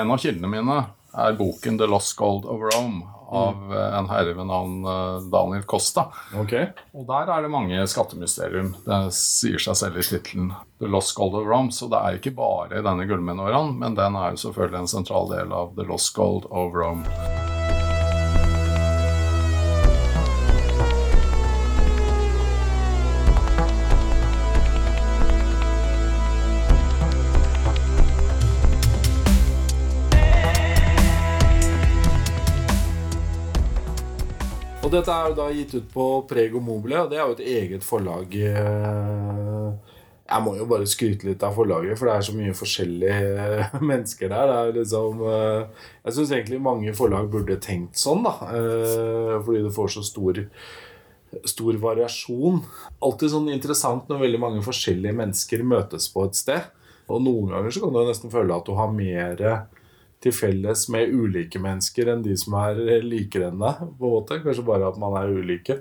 En 0.01 0.15
av 0.15 0.23
kildene 0.23 0.51
mine 0.53 0.83
er 1.11 1.39
boken 1.39 1.81
'The 1.81 1.91
Lost 1.91 2.15
Gold 2.19 2.47
of 2.47 2.63
Rome' 2.71 3.03
av 3.31 3.75
eh, 3.75 3.99
en 3.99 4.09
herre 4.11 4.35
ved 4.35 4.49
navn 4.51 4.85
eh, 4.85 5.29
Daniel 5.33 5.67
Costa. 5.71 6.09
Okay. 6.43 6.71
Og 6.93 7.07
der 7.09 7.31
er 7.31 7.45
det 7.47 7.53
mange 7.53 7.85
skattemysterium. 7.91 8.75
Det 8.87 9.03
sier 9.17 9.63
seg 9.63 9.79
selv 9.79 10.01
i 10.01 10.07
tittelen. 10.07 10.53
The 10.83 10.91
Lost 10.91 11.15
Gold 11.19 11.39
of 11.39 11.47
Rome. 11.49 11.73
Så 11.75 11.91
det 11.93 12.01
er 12.01 12.19
ikke 12.19 12.35
bare 12.39 12.83
denne 12.85 13.07
gullmenåraen, 13.09 13.77
men 13.81 13.99
den 13.99 14.19
er 14.19 14.35
jo 14.35 14.45
selvfølgelig 14.49 14.85
en 14.85 14.95
sentral 14.99 15.31
del 15.33 15.55
av 15.55 15.77
The 15.79 15.87
Lost 15.89 16.15
Gold 16.19 16.51
of 16.51 16.75
Rome. 16.77 17.40
Og 34.81 34.89
dette 34.95 35.13
er 35.13 35.29
jo 35.31 35.37
da 35.37 35.47
gitt 35.53 35.75
ut 35.77 35.89
på 35.93 36.05
Prego 36.29 36.61
Mobile, 36.65 37.03
og 37.05 37.11
det 37.13 37.19
er 37.21 37.27
jo 37.29 37.35
et 37.37 37.43
eget 37.45 37.85
forlag. 37.85 38.33
eh, 38.33 39.73
Jeg 40.31 40.43
må 40.47 40.55
jo 40.57 40.65
bare 40.71 40.87
skryte 40.89 41.27
litt 41.27 41.43
av 41.43 41.55
forlaget, 41.59 41.99
for 41.99 42.07
det 42.09 42.15
er 42.15 42.27
så 42.29 42.35
mye 42.39 42.55
forskjellige 42.57 43.81
mennesker 43.91 44.31
der. 44.33 44.47
Det 44.49 44.57
er 44.61 44.77
liksom 44.79 45.21
eh, 45.27 45.87
Jeg 46.07 46.17
syns 46.17 46.33
egentlig 46.33 46.61
mange 46.65 46.95
forlag 46.97 47.29
burde 47.33 47.59
tenkt 47.61 48.01
sånn, 48.01 48.25
da. 48.25 48.33
eh, 48.57 49.37
Fordi 49.45 49.65
du 49.67 49.71
får 49.75 49.93
så 49.99 50.07
stor 50.07 50.41
stor 51.47 51.77
variasjon. 51.79 52.57
Alltid 53.07 53.31
sånn 53.31 53.53
interessant 53.55 54.09
når 54.11 54.25
veldig 54.25 54.39
mange 54.43 54.63
forskjellige 54.67 55.15
mennesker 55.15 55.61
møtes 55.63 56.09
på 56.11 56.25
et 56.27 56.35
sted. 56.35 56.65
Og 57.07 57.21
noen 57.23 57.53
ganger 57.53 57.71
så 57.71 57.85
kan 57.85 57.93
du 57.95 58.01
nesten 58.09 58.33
føle 58.33 58.57
at 58.57 58.67
du 58.67 58.73
har 58.75 58.91
mer 58.91 59.45
til 60.21 60.35
felles 60.37 60.87
med 60.93 61.13
ulike 61.17 61.61
mennesker 61.63 62.11
enn 62.13 62.25
de 62.25 62.37
som 62.39 62.57
er 62.61 62.81
likere 63.05 63.49
enn 63.49 63.63
deg. 63.63 63.85
på 63.99 64.09
en 64.09 64.17
måte. 64.17 64.41
Kanskje 64.45 64.67
bare 64.67 64.91
at 64.91 64.99
man 65.01 65.17
er 65.17 65.33
ulike. 65.33 65.81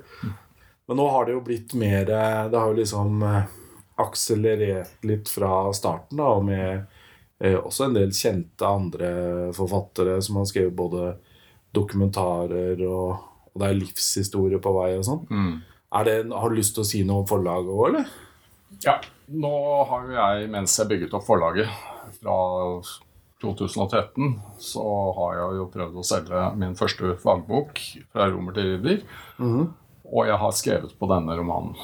Men 0.88 0.98
nå 0.98 1.08
har 1.12 1.26
det 1.26 1.36
jo 1.36 1.42
blitt 1.46 1.74
mer 1.78 2.08
Det 2.08 2.56
har 2.56 2.70
jo 2.72 2.78
liksom 2.78 3.22
eh, 3.22 3.50
akselerert 4.00 5.04
litt 5.04 5.28
fra 5.28 5.72
starten, 5.76 6.18
da, 6.18 6.30
med 6.40 6.86
eh, 7.38 7.58
også 7.58 7.86
en 7.86 7.98
del 7.98 8.14
kjente 8.16 8.66
andre 8.66 9.10
forfattere 9.56 10.16
som 10.24 10.40
har 10.40 10.48
skrevet 10.48 10.74
både 10.76 11.12
dokumentarer 11.76 12.80
og, 12.88 13.20
og 13.52 13.62
det 13.62 13.68
er 13.68 13.78
livshistorie 13.78 14.58
på 14.62 14.72
vei 14.74 14.94
og 14.96 15.06
sånn. 15.06 15.22
Mm. 15.30 15.52
har 15.92 16.50
du 16.50 16.56
lyst 16.56 16.74
til 16.74 16.82
å 16.82 16.88
si 16.88 17.04
noe 17.06 17.22
om 17.22 17.28
forlaget 17.28 17.70
òg, 17.70 17.84
eller? 17.90 18.10
Ja. 18.82 18.96
Nå 19.30 19.52
har 19.86 20.08
jo 20.08 20.16
jeg, 20.16 20.50
mens 20.50 20.74
jeg 20.78 20.90
bygget 20.90 21.14
opp 21.14 21.26
forlaget 21.28 21.70
fra 22.18 22.34
2013, 23.40 24.34
så 24.60 24.84
har 25.16 25.38
jeg 25.38 25.58
jo 25.60 25.68
prøvd 25.72 25.98
å 26.00 26.06
selge 26.06 26.46
min 26.60 26.76
første 26.78 27.14
fagbok 27.22 27.80
fra 28.12 28.28
romer 28.32 28.56
til 28.56 28.74
ridder. 28.74 29.02
Og 30.10 30.26
jeg 30.26 30.38
har 30.42 30.56
skrevet 30.58 30.94
på 30.98 31.08
denne 31.10 31.36
romanen. 31.38 31.76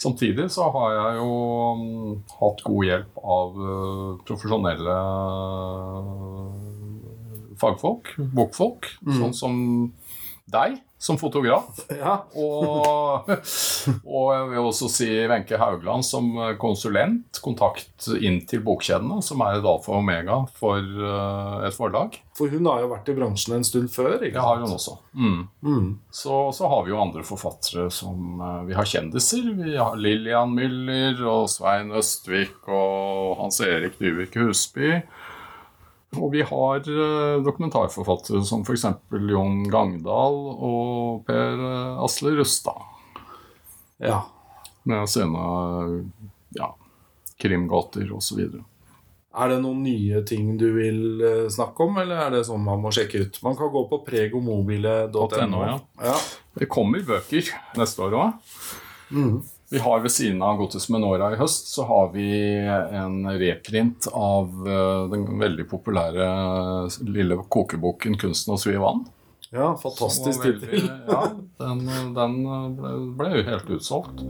Samtidig 0.00 0.48
så 0.54 0.68
har 0.72 0.92
jeg 0.94 1.18
jo 1.20 1.32
mm, 1.78 2.12
hatt 2.40 2.62
god 2.64 2.86
hjelp 2.86 3.18
av 3.36 3.58
eh, 3.66 4.20
profesjonelle 4.28 4.94
fagfolk, 7.60 8.14
bokfolk, 8.34 8.88
sånn 9.18 9.34
som 9.36 9.58
deg 10.52 10.80
som 11.02 11.18
fotograf. 11.18 11.80
Ja. 11.90 12.14
Og, 12.38 13.26
og 14.06 14.26
jeg 14.30 14.44
vil 14.52 14.60
også 14.60 14.88
si 14.90 15.08
Wenche 15.26 15.58
Haugland 15.58 16.06
som 16.06 16.30
konsulent, 16.62 17.40
kontakt 17.42 18.06
inn 18.22 18.40
til 18.48 18.62
bokkjedene, 18.62 19.18
som 19.24 19.42
er 19.42 19.58
et 19.58 19.66
alfa 19.66 19.96
og 19.96 19.98
omega 19.98 20.38
for 20.58 20.78
eh, 20.78 21.56
et 21.66 21.74
forlag. 21.74 22.20
For 22.38 22.52
hun 22.52 22.68
har 22.70 22.84
jo 22.84 22.92
vært 22.92 23.10
i 23.10 23.16
bransjen 23.16 23.56
en 23.58 23.66
stund 23.66 23.90
før. 23.92 24.20
ikke 24.20 24.36
Det 24.38 24.46
har 24.46 24.62
hun 24.62 24.76
også. 24.76 24.96
Mm. 25.18 25.90
Så, 26.14 26.38
så 26.54 26.70
har 26.70 26.86
vi 26.86 26.94
jo 26.94 27.02
andre 27.02 27.26
forfattere 27.26 27.88
som 27.92 28.38
eh, 28.38 28.62
Vi 28.70 28.78
har 28.78 28.88
kjendiser. 28.94 29.50
Vi 29.58 29.74
har 29.76 29.98
Lillian 29.98 30.54
Müller 30.54 31.18
og 31.26 31.50
Svein 31.50 31.90
Østvik 31.98 32.70
og 32.70 33.42
Hans 33.42 33.60
Erik 33.66 33.98
Dyvik 33.98 34.38
Husby. 34.38 35.00
Og 36.20 36.32
vi 36.34 36.42
har 36.44 36.82
eh, 36.84 37.38
dokumentarforfattere 37.44 38.42
som 38.44 38.66
f.eks. 38.66 38.84
Jon 39.30 39.62
Gangdal 39.72 40.36
og 40.52 41.22
Per 41.28 41.62
eh, 41.68 42.02
Asle 42.04 42.34
Rustad. 42.36 42.84
Ja. 44.02 44.20
Med 44.82 45.08
sine 45.08 45.46
ja, 46.58 46.68
krimgåter 47.40 48.12
osv. 48.12 48.42
Er 49.32 49.48
det 49.48 49.62
noen 49.62 49.80
nye 49.86 50.20
ting 50.28 50.52
du 50.60 50.66
vil 50.76 51.22
eh, 51.24 51.48
snakke 51.52 51.86
om, 51.86 51.96
eller 52.02 52.26
er 52.26 52.36
det 52.36 52.44
sånn 52.50 52.64
man 52.66 52.82
må 52.84 52.92
sjekke 52.92 53.24
ut? 53.24 53.40
Man 53.46 53.56
kan 53.56 53.72
gå 53.72 53.86
på 53.88 54.02
pregomobile.no. 54.04 55.64
ja. 55.64 55.78
ja. 56.04 56.18
Det 56.58 56.68
kommer 56.68 57.00
bøker 57.08 57.48
neste 57.80 58.04
år 58.04 58.18
òg. 58.20 58.52
Vi 59.72 59.78
har 59.78 60.00
ved 60.04 60.12
siden 60.12 60.42
av 60.44 60.58
Gotis 60.60 60.88
Menora 60.92 61.30
i 61.32 61.36
høst, 61.40 61.70
så 61.72 61.86
har 61.88 62.10
vi 62.12 62.26
en 62.60 63.22
reprint 63.40 64.04
av 64.12 64.50
eh, 64.68 65.04
den 65.08 65.24
veldig 65.40 65.64
populære 65.70 66.26
eh, 66.28 66.98
lille 67.08 67.38
kokeboken 67.48 68.18
'Kunsten 68.20 68.52
å 68.52 68.58
svi 68.60 68.76
vann'. 68.76 69.06
Ja, 69.48 69.70
fantastisk 69.80 70.44
tittel. 70.44 70.90
Ja, 71.08 71.22
den, 71.64 71.80
den 72.16 72.36
ble, 72.76 72.92
ble 73.16 73.32
jo 73.38 73.46
helt 73.48 73.72
utsolgt. 73.78 74.20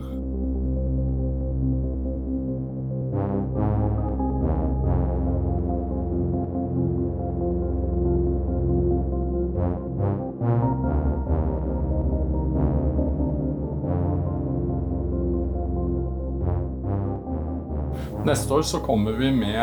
Neste 18.33 18.55
år 18.57 18.63
så 18.65 18.79
kommer 18.81 19.13
vi 19.13 19.29
med 19.29 19.61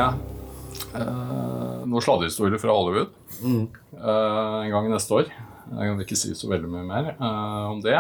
eh, 0.94 1.78
noen 1.90 2.04
sladrehistorier 2.06 2.62
fra 2.62 2.76
Hollywood 2.78 3.16
eh, 3.42 4.58
en 4.62 4.70
gang 4.70 4.90
neste 4.92 5.16
år. 5.18 5.32
Jeg 5.32 5.88
kan 5.90 6.04
ikke 6.04 6.18
si 6.20 6.36
så 6.38 6.52
veldig 6.52 6.70
mye 6.70 6.86
mer 6.86 7.08
eh, 7.16 7.64
om 7.72 7.80
det. 7.82 7.98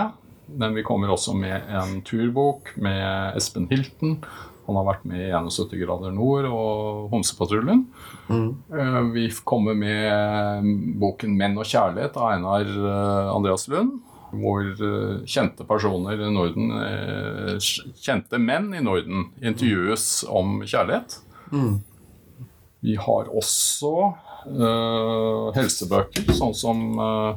Men 0.61 0.77
vi 0.77 0.83
kommer 0.85 1.09
også 1.09 1.33
med 1.33 1.65
en 1.73 2.03
turbok 2.05 2.69
med 2.77 3.39
Espen 3.39 3.65
Hilton. 3.71 4.19
Han 4.67 4.77
har 4.77 4.85
vært 4.91 5.09
med 5.09 5.23
i 5.25 5.31
71 5.33 5.73
grader 5.81 6.13
nord 6.13 6.45
og 6.51 7.09
Homsepatruljen. 7.15 7.87
Mm. 8.29 9.09
vi 9.15 9.25
kommer 9.41 9.73
med 9.73 10.69
boken 11.01 11.33
'Menn 11.33 11.57
og 11.57 11.65
kjærlighet' 11.65 12.13
av 12.13 12.35
Einar 12.35 12.69
eh, 12.69 13.33
Andreas 13.33 13.65
Lund. 13.73 14.03
Hvor 14.29 14.61
eh, 14.61 15.21
kjente 15.25 15.65
personer 15.65 16.19
i 16.21 16.31
Norden, 16.33 16.73
eh, 16.83 17.55
kjente 17.97 18.37
menn 18.37 18.73
i 18.77 18.83
Norden, 18.85 19.31
intervjues 19.41 20.23
om 20.29 20.59
kjærlighet. 20.65 21.19
Vi 22.79 22.95
har 22.95 23.27
også 23.35 23.91
uh, 24.47 25.49
helsebøker, 25.55 26.31
sånn 26.35 26.55
som 26.55 26.85
uh, 26.99 27.33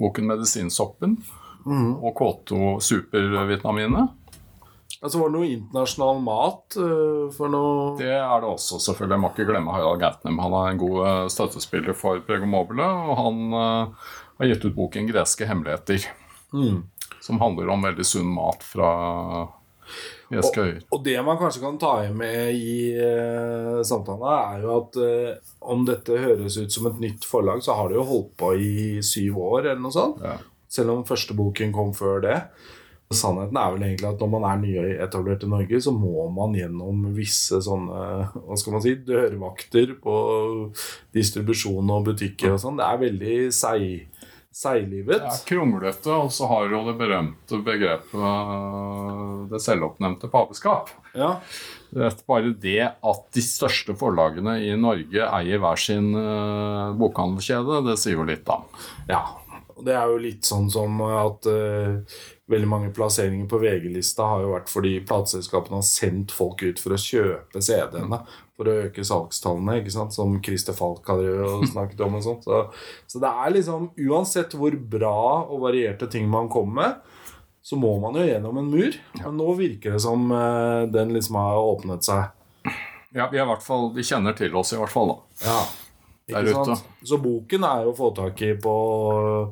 boken 0.00 0.28
'Medisinsoppen' 0.28 1.16
og 1.64 2.10
K2 2.18 2.58
Supervitamine. 2.84 4.02
Altså, 5.04 5.20
var 5.20 5.30
det 5.30 5.36
noe 5.36 5.48
internasjonal 5.48 6.20
mat 6.24 6.76
uh, 6.80 7.30
for 7.32 7.52
noe 7.52 7.94
Det 8.00 8.12
er 8.12 8.44
det 8.44 8.50
også, 8.50 8.80
selvfølgelig. 8.84 9.14
Jeg 9.16 9.22
må 9.22 9.32
ikke 9.32 9.48
glemme 9.48 9.72
Harald 9.72 10.02
Gautnem. 10.02 10.42
Han 10.44 10.58
er 10.58 10.68
en 10.72 10.82
god 10.82 11.32
støttespiller 11.32 11.96
for 11.96 12.20
Prego 12.26 12.48
Mobile, 12.48 12.84
og 12.84 13.16
han 13.22 13.40
har 13.54 14.50
gitt 14.50 14.68
ut 14.68 14.76
boken 14.76 15.08
'Greske 15.08 15.48
hemmeligheter', 15.48 16.10
som 17.24 17.40
handler 17.42 17.72
om 17.74 17.84
veldig 17.84 18.06
sunn 18.06 18.30
mat 18.30 18.64
fra 18.64 18.90
Jeske 20.32 20.62
øyer. 20.62 20.78
Og 20.94 21.02
det 21.04 21.16
man 21.24 21.38
kanskje 21.40 21.62
kan 21.62 21.76
ta 21.80 21.94
med 22.16 22.56
i 22.56 22.94
uh, 22.96 23.82
samtalen, 23.84 24.24
er 24.30 24.64
jo 24.64 24.76
at 24.78 24.98
uh, 25.00 25.52
om 25.74 25.84
dette 25.88 26.20
høres 26.20 26.56
ut 26.58 26.72
som 26.72 26.88
et 26.90 27.02
nytt 27.02 27.26
forlag, 27.28 27.62
så 27.64 27.76
har 27.78 27.90
det 27.90 27.98
jo 28.00 28.06
holdt 28.08 28.32
på 28.40 28.54
i 28.56 29.02
syv 29.04 29.38
år, 29.44 29.60
eller 29.66 29.82
noe 29.84 29.94
sånt. 29.94 30.24
Ja. 30.24 30.38
Selv 30.74 30.94
om 30.94 31.04
første 31.06 31.36
boken 31.38 31.74
kom 31.74 31.92
før 31.96 32.24
det. 32.24 32.38
Sannheten 33.14 33.58
er 33.60 33.74
vel 33.74 33.84
egentlig 33.86 34.08
at 34.08 34.22
når 34.22 34.30
man 34.32 34.44
er 34.48 34.60
nyetablert 34.62 35.44
i 35.44 35.50
Norge, 35.52 35.80
så 35.84 35.92
må 35.94 36.24
man 36.34 36.56
gjennom 36.56 37.04
visse 37.14 37.60
sånne 37.62 38.00
hva 38.32 38.56
skal 38.58 38.74
man 38.74 38.82
si, 38.82 38.94
dørvakter 39.06 39.92
på 40.02 40.16
distribusjon 41.14 41.92
og 41.94 42.08
butikker 42.08 42.56
og 42.56 42.62
sånn. 42.64 42.80
Det 42.80 42.88
er 42.88 43.02
veldig 43.04 43.36
seig, 43.54 44.08
seiglivet. 44.54 45.22
Er 45.22 45.40
kronglete, 45.48 46.10
og 46.14 46.32
så 46.32 46.48
har 46.50 46.68
du 46.68 46.76
jo 46.76 46.82
det 46.88 46.96
berømte 47.00 47.60
begrepet 47.66 48.14
øh, 48.14 49.46
det 49.50 49.60
selvoppnevnte 49.64 50.30
paveskap. 50.32 50.92
Ja. 51.14 51.36
Det 51.94 52.10
bare 52.26 52.54
det 52.58 52.80
at 52.90 53.24
de 53.34 53.42
største 53.44 53.94
forlagene 53.98 54.56
i 54.66 54.72
Norge 54.78 55.26
eier 55.26 55.62
hver 55.62 55.78
sin 55.78 56.12
øh, 56.18 56.94
bokhandelkjede, 56.98 57.82
det 57.88 57.98
sier 58.02 58.18
jo 58.18 58.28
litt, 58.28 58.46
da. 58.46 58.60
Ja, 59.10 59.22
det 59.84 59.94
er 59.94 60.10
jo 60.10 60.22
litt 60.22 60.46
sånn 60.46 60.70
som 60.72 61.00
at 61.06 61.46
eh, 61.50 62.18
veldig 62.50 62.68
mange 62.68 62.90
plasseringer 62.92 63.46
på 63.48 63.58
VG-lista 63.62 64.26
har 64.28 64.42
jo 64.44 64.52
vært 64.52 64.68
fordi 64.72 64.98
plateselskapene 65.08 65.78
har 65.78 65.86
sendt 65.88 66.34
folk 66.34 66.60
ut 66.64 66.80
for 66.82 66.92
å 66.92 67.00
kjøpe 67.00 67.62
CD-ene 67.64 68.20
for 68.54 68.68
å 68.68 68.76
øke 68.84 69.04
salgstallene, 69.06 69.78
ikke 69.80 69.94
sant? 69.94 70.14
som 70.14 70.36
Christer 70.44 70.76
Falk 70.76 71.08
hadde 71.10 71.64
snakket 71.72 72.04
om. 72.06 72.18
og 72.18 72.26
sånt. 72.26 72.46
Så, 72.46 72.60
så 73.10 73.22
det 73.22 73.32
er 73.32 73.54
liksom, 73.56 73.88
uansett 74.10 74.54
hvor 74.58 74.76
bra 74.76 75.16
og 75.48 75.64
varierte 75.64 76.08
ting 76.10 76.28
man 76.30 76.50
kommer 76.52 76.80
med, 76.82 77.22
så 77.64 77.78
må 77.80 77.94
man 78.02 78.18
jo 78.20 78.26
gjennom 78.28 78.60
en 78.60 78.68
mur. 78.70 78.98
Men 79.22 79.38
nå 79.40 79.56
virker 79.56 79.96
det 79.96 80.02
som 80.04 80.28
eh, 80.36 80.84
den 80.92 81.14
liksom 81.16 81.40
har 81.40 81.64
åpnet 81.64 82.04
seg. 82.04 82.28
Ja, 83.14 83.30
vi, 83.30 83.38
er 83.38 83.46
i 83.46 83.48
hvert 83.48 83.64
fall, 83.64 83.88
vi 83.94 84.04
kjenner 84.04 84.36
til 84.36 84.54
oss 84.58 84.74
i 84.74 84.78
hvert 84.78 84.92
fall, 84.92 85.14
da. 85.14 85.46
Ja. 85.46 85.58
Der 86.26 86.46
ute. 86.48 86.76
Så 87.04 87.18
boken 87.20 87.66
er 87.68 87.84
å 87.84 87.90
få 87.96 88.08
tak 88.16 88.38
i 88.46 88.54
på 88.56 88.74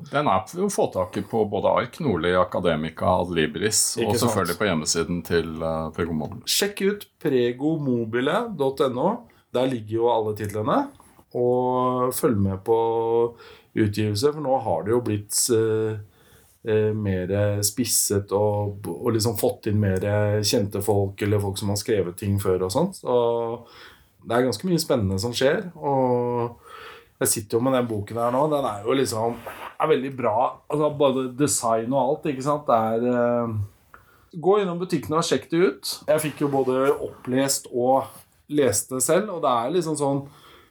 Den 0.08 0.28
er 0.30 0.62
å 0.64 0.68
få 0.72 0.86
tak 0.94 1.18
i 1.20 1.22
på 1.28 1.42
både 1.52 1.68
Ark, 1.68 1.98
Nordli, 2.00 2.30
Akademika, 2.38 3.10
Adlibris 3.20 3.98
og 4.00 4.14
selvfølgelig 4.16 4.56
på 4.56 4.68
hjemmesiden 4.70 5.20
til 5.26 5.50
uh, 5.60 5.90
Progomobile. 5.92 6.40
Sjekk 6.48 6.80
ut 6.86 7.04
pregomobile.no. 7.20 9.10
Der 9.52 9.68
ligger 9.68 9.98
jo 9.98 10.08
alle 10.14 10.32
titlene. 10.38 10.78
Og 11.36 12.08
følg 12.16 12.40
med 12.40 12.64
på 12.64 12.78
utgivelse, 13.76 14.32
for 14.32 14.40
nå 14.44 14.56
har 14.64 14.82
det 14.84 14.92
jo 14.92 15.04
blitt 15.04 15.36
eh, 15.56 16.00
eh, 16.68 16.90
mer 16.92 17.30
spisset 17.64 18.32
og, 18.36 18.84
og 18.92 19.14
liksom 19.16 19.38
fått 19.40 19.70
inn 19.70 19.80
mer 19.80 20.04
kjente 20.44 20.82
folk 20.84 21.24
eller 21.24 21.40
folk 21.40 21.56
som 21.60 21.72
har 21.72 21.80
skrevet 21.80 22.18
ting 22.20 22.36
før 22.40 22.66
og 22.68 22.74
sånt. 22.74 23.00
Så 23.00 23.16
det 24.28 24.36
er 24.36 24.44
ganske 24.46 24.68
mye 24.68 24.82
spennende 24.82 25.18
som 25.20 25.32
skjer. 25.36 25.66
Og 25.80 26.61
jeg 27.22 27.32
sitter 27.32 27.58
jo 27.58 27.64
med 27.66 27.76
den 27.76 27.88
boken 27.90 28.18
her 28.18 28.34
nå. 28.34 28.46
Den 28.52 28.66
er 28.68 28.86
jo 28.86 28.96
liksom 28.98 29.36
er 29.82 29.90
veldig 29.90 30.12
bra. 30.18 30.36
Altså 30.70 30.90
Både 30.98 31.26
design 31.38 31.92
og 31.92 32.02
alt. 32.02 32.28
ikke 32.32 32.46
sant? 32.46 32.68
Det 32.68 32.78
er 32.78 33.46
uh, 33.46 33.56
Gå 34.32 34.58
innom 34.62 34.80
butikkene 34.80 35.18
og 35.20 35.26
sjekk 35.28 35.50
det 35.50 35.58
ut. 35.60 35.90
Jeg 36.08 36.22
fikk 36.22 36.44
jo 36.44 36.52
både 36.52 36.86
opplest 36.94 37.68
og 37.72 38.08
leste 38.52 39.00
selv, 39.04 39.28
og 39.34 39.42
det 39.44 39.50
er 39.50 39.74
liksom 39.74 39.96
sånn 39.96 40.22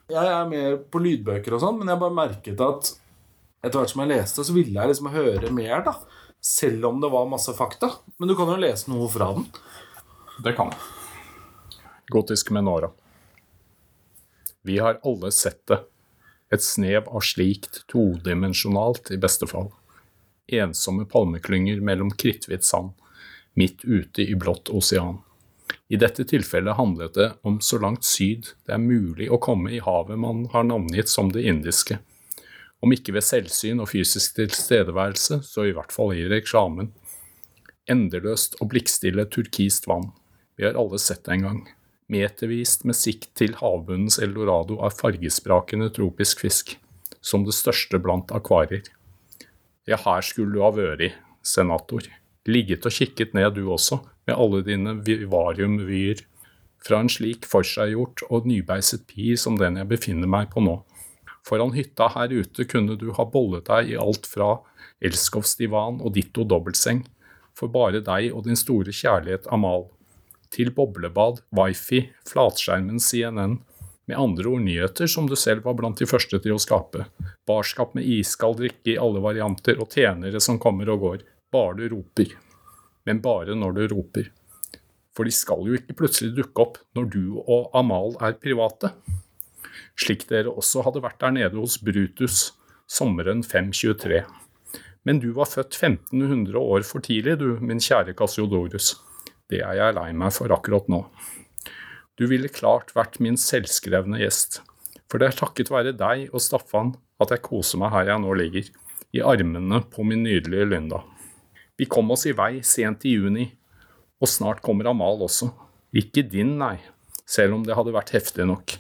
Jeg 0.10 0.26
er 0.26 0.50
mer 0.50 0.80
på 0.92 1.02
lydbøker 1.02 1.54
og 1.56 1.62
sånn, 1.62 1.78
men 1.80 1.92
jeg 1.92 2.02
bare 2.02 2.18
merket 2.18 2.64
at 2.66 2.90
etter 3.62 3.78
hvert 3.78 3.92
som 3.94 4.02
jeg 4.02 4.10
leste, 4.10 4.44
så 4.44 4.56
ville 4.56 4.74
jeg 4.74 4.90
liksom 4.90 5.12
høre 5.14 5.52
mer, 5.54 5.84
da. 5.86 5.94
Selv 6.42 6.88
om 6.90 6.98
det 7.04 7.12
var 7.14 7.30
masse 7.30 7.54
fakta. 7.54 7.92
Men 8.18 8.32
du 8.32 8.34
kan 8.38 8.50
jo 8.50 8.58
lese 8.58 8.90
noe 8.90 9.06
fra 9.14 9.28
den. 9.36 9.46
Det 10.42 10.56
kan 10.58 10.74
jeg. 10.74 11.78
Gotisk 12.12 12.50
Menora. 12.56 12.90
Vi 14.66 14.80
har 14.82 14.98
alle 15.06 15.30
sett 15.32 15.62
det. 15.70 15.84
Et 16.52 16.64
snev 16.64 17.08
av 17.08 17.24
slikt 17.24 17.86
todimensjonalt, 17.92 19.14
i 19.16 19.20
beste 19.22 19.48
fall. 19.48 19.70
Ensomme 20.52 21.06
palmeklynger 21.08 21.80
mellom 21.80 22.12
kritthvit 22.12 22.68
sand, 22.68 22.92
midt 23.56 23.86
ute 23.86 24.26
i 24.26 24.36
blått 24.36 24.70
osean. 24.70 25.22
I 25.88 26.00
dette 26.00 26.26
tilfellet 26.28 26.76
handlet 26.76 27.16
det 27.16 27.30
om 27.48 27.60
så 27.64 27.80
langt 27.80 28.04
syd 28.08 28.50
det 28.68 28.76
er 28.76 28.84
mulig 28.84 29.30
å 29.32 29.40
komme 29.40 29.72
i 29.72 29.80
havet 29.84 30.20
man 30.20 30.46
har 30.52 30.68
navngitt 30.68 31.12
som 31.12 31.32
det 31.32 31.46
indiske. 31.48 32.00
Om 32.84 32.96
ikke 32.96 33.16
ved 33.16 33.24
selvsyn 33.24 33.80
og 33.80 33.92
fysisk 33.92 34.40
tilstedeværelse, 34.40 35.42
så 35.46 35.68
i 35.68 35.76
hvert 35.76 35.94
fall 35.94 36.16
i 36.18 36.26
reklamen. 36.32 36.92
Endeløst 37.92 38.58
og 38.60 38.72
blikkstille 38.74 39.28
turkist 39.32 39.88
vann. 39.88 40.10
Vi 40.58 40.66
har 40.68 40.80
alle 40.80 41.00
sett 41.00 41.24
det 41.28 41.38
en 41.38 41.48
gang 41.48 41.62
metervis 42.12 42.80
med 42.88 42.98
sikt 42.98 43.32
til 43.40 43.56
havbunnens 43.60 44.20
eldorado 44.22 44.78
av 44.84 44.96
fargesprakende 45.00 45.90
tropisk 45.96 46.44
fisk, 46.44 46.76
som 47.22 47.46
det 47.48 47.56
største 47.56 48.00
blant 48.02 48.34
akvarier. 48.36 48.84
Ja, 49.90 49.98
her 49.98 50.26
skulle 50.26 50.54
du 50.56 50.64
ha 50.66 50.72
vært, 50.76 51.16
senator. 51.42 52.06
Ligget 52.50 52.86
og 52.86 52.94
kikket 52.96 53.36
ned 53.38 53.56
du 53.58 53.66
også, 53.72 54.02
med 54.28 54.38
alle 54.38 54.62
dine 54.66 54.96
vivariumvyer. 55.06 56.24
Fra 56.82 57.02
en 57.02 57.12
slik 57.14 57.46
forseggjort 57.50 58.24
og 58.30 58.48
nybeiset 58.50 59.06
pir 59.10 59.38
som 59.38 59.58
den 59.60 59.78
jeg 59.78 59.90
befinner 59.90 60.30
meg 60.30 60.50
på 60.54 60.64
nå. 60.66 60.80
Foran 61.46 61.74
hytta 61.74 62.10
her 62.14 62.34
ute 62.34 62.66
kunne 62.70 62.98
du 62.98 63.10
ha 63.18 63.26
bollet 63.26 63.66
deg 63.70 63.94
i 63.94 63.98
alt 64.02 64.28
fra 64.30 64.56
elskovsdivan 65.02 66.02
og 66.02 66.14
ditto 66.18 66.46
dobbeltseng, 66.46 67.04
for 67.58 67.74
bare 67.74 68.02
deg 68.06 68.30
og 68.34 68.46
din 68.46 68.58
store 68.58 68.94
kjærlighet 68.94 69.50
Amal 69.54 69.90
til 70.52 70.72
boblebad, 70.76 71.42
wifi, 71.56 72.06
flatskjermen 72.28 73.00
CNN, 73.00 73.60
med 74.10 74.20
andre 74.20 74.50
ord 74.50 74.64
nyheter 74.66 75.08
som 75.08 75.28
du 75.30 75.38
selv 75.40 75.64
var 75.66 75.78
blant 75.80 76.02
de 76.02 76.08
første 76.10 76.40
til 76.44 76.56
å 76.56 76.62
skape, 76.62 77.06
barskap 77.48 77.96
med 77.96 78.08
iskald 78.08 78.60
drikke 78.60 78.96
i 78.96 79.00
alle 79.00 79.22
varianter 79.24 79.80
og 79.80 79.94
tjenere 79.96 80.42
som 80.44 80.60
kommer 80.60 80.90
og 80.92 81.06
går, 81.06 81.26
bare 81.54 81.78
du 81.80 81.96
roper. 81.96 82.36
Men 83.08 83.22
bare 83.24 83.56
når 83.58 83.78
du 83.78 83.84
roper. 83.96 84.32
For 85.16 85.28
de 85.28 85.34
skal 85.36 85.68
jo 85.68 85.76
ikke 85.78 85.98
plutselig 86.00 86.36
dukke 86.38 86.64
opp 86.64 86.80
når 86.96 87.08
du 87.12 87.24
og 87.42 87.72
Amal 87.78 88.16
er 88.24 88.38
private. 88.40 88.94
Slik 90.00 90.28
dere 90.30 90.52
også 90.52 90.86
hadde 90.86 91.04
vært 91.04 91.20
der 91.24 91.36
nede 91.36 91.60
hos 91.60 91.78
Brutus 91.84 92.52
sommeren 92.92 93.44
523. 93.44 94.24
Men 95.08 95.20
du 95.24 95.32
var 95.36 95.50
født 95.50 95.76
1500 95.78 96.60
år 96.60 96.86
for 96.88 97.04
tidlig, 97.04 97.40
du, 97.42 97.56
min 97.64 97.82
kjære 97.82 98.16
Cassiodorus. 98.18 98.94
Det 99.52 99.60
er 99.60 99.76
jeg 99.76 99.96
lei 99.98 100.10
meg 100.16 100.32
for 100.32 100.54
akkurat 100.56 100.88
nå. 100.92 101.04
Du 102.16 102.24
ville 102.32 102.52
klart 102.52 102.94
vært 102.96 103.20
min 103.24 103.36
selvskrevne 103.40 104.22
gjest, 104.22 104.62
for 105.12 105.20
det 105.20 105.32
er 105.32 105.40
takket 105.42 105.72
være 105.74 105.92
deg 105.98 106.30
og 106.32 106.44
Staffan 106.44 106.94
at 107.22 107.34
jeg 107.36 107.44
koser 107.44 107.82
meg 107.82 107.92
her 107.92 108.14
jeg 108.14 108.24
nå 108.24 108.36
ligger, 108.40 108.70
i 109.12 109.20
armene 109.28 109.82
på 109.92 110.06
min 110.08 110.24
nydelige 110.24 110.70
Lynda. 110.72 111.02
Vi 111.76 111.88
kom 111.92 112.14
oss 112.16 112.24
i 112.30 112.36
vei 112.38 112.62
sent 112.64 113.04
i 113.10 113.18
juni, 113.18 113.50
og 114.22 114.30
snart 114.32 114.62
kommer 114.64 114.88
Amal 114.92 115.20
også. 115.26 115.50
Ikke 115.92 116.24
din, 116.24 116.56
nei, 116.62 116.78
selv 117.28 117.58
om 117.58 117.66
det 117.68 117.76
hadde 117.76 117.96
vært 117.96 118.14
heftig 118.16 118.48
nok, 118.48 118.78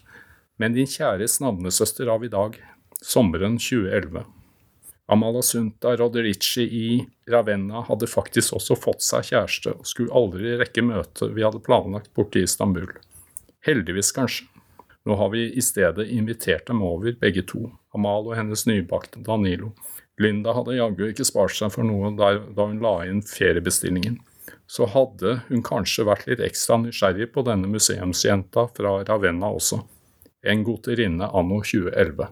men 0.62 0.77
din 0.77 0.88
kjæres 0.88 1.41
navnesøster 1.43 2.07
av 2.13 2.23
i 2.23 2.31
dag, 2.31 2.55
sommeren 3.03 3.57
2011. 3.60 4.23
Amalasunta 5.12 5.97
Roderici 5.97 6.62
i 6.62 7.08
Ravenna 7.28 7.82
hadde 7.84 8.08
faktisk 8.08 8.54
også 8.56 8.78
fått 8.80 9.04
seg 9.04 9.26
kjæreste 9.28 9.74
og 9.74 9.89
skulle 9.89 10.13
aldri 10.15 10.54
rekke 10.62 10.86
møtet 10.88 11.34
vi 11.36 11.43
hadde 11.43 11.60
planlagt 11.65 12.13
borte 12.15 12.39
i 12.39 12.45
Istanbul. 12.47 12.88
Heldigvis, 13.67 14.13
kanskje. 14.15 14.47
Nå 15.04 15.17
har 15.19 15.34
vi 15.34 15.50
i 15.52 15.63
stedet 15.65 16.08
invitert 16.15 16.69
dem 16.71 16.80
over, 16.86 17.12
begge 17.19 17.43
to, 17.43 17.65
Amal 17.91 18.30
og 18.30 18.38
hennes 18.39 18.63
nybakte 18.69 19.19
Danilo. 19.28 19.74
Linda 20.21 20.56
hadde 20.56 20.78
jaggu 20.78 21.10
ikke 21.10 21.28
spart 21.28 21.58
seg 21.60 21.74
for 21.76 21.84
noe 21.84 22.13
der, 22.15 22.39
da 22.56 22.69
hun 22.69 22.80
la 22.80 23.02
inn 23.10 23.19
feriebestillingen. 23.26 24.21
Så 24.63 24.88
hadde 24.95 25.41
hun 25.50 25.65
kanskje 25.65 26.08
vært 26.08 26.30
litt 26.30 26.45
ekstra 26.45 26.80
nysgjerrig 26.86 27.34
på 27.36 27.43
denne 27.52 27.67
museumsjenta 27.67 28.69
fra 28.78 29.02
Ravenna 29.04 29.52
også. 29.60 29.84
En 30.47 30.63
goterinne 30.63 31.28
anno 31.36 31.60
2011. 31.67 32.32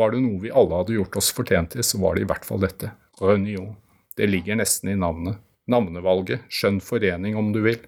Var 0.00 0.14
det 0.14 0.22
noe 0.24 0.40
vi 0.40 0.52
alle 0.56 0.78
hadde 0.80 0.96
gjort 0.96 1.20
oss 1.20 1.28
fortjent 1.36 1.74
til, 1.74 1.84
så 1.84 1.98
var 2.00 2.16
det 2.16 2.24
i 2.24 2.28
hvert 2.30 2.46
fall 2.48 2.62
dette. 2.62 2.94
Reunion. 3.20 3.74
Det 4.16 4.28
ligger 4.30 4.56
nesten 4.56 4.88
i 4.94 4.96
navnet. 4.96 5.36
Navnevalget, 5.68 6.46
skjønn 6.48 6.80
forening 6.80 7.36
om 7.36 7.50
du 7.52 7.60
vil. 7.66 7.82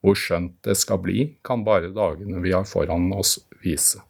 Hvor 0.00 0.16
skjønt 0.16 0.54
det 0.64 0.78
skal 0.80 1.02
bli, 1.04 1.34
kan 1.44 1.64
bare 1.66 1.92
dagene 1.92 2.40
vi 2.40 2.54
har 2.56 2.64
foran 2.68 3.10
oss 3.12 3.36
vise. 3.60 4.00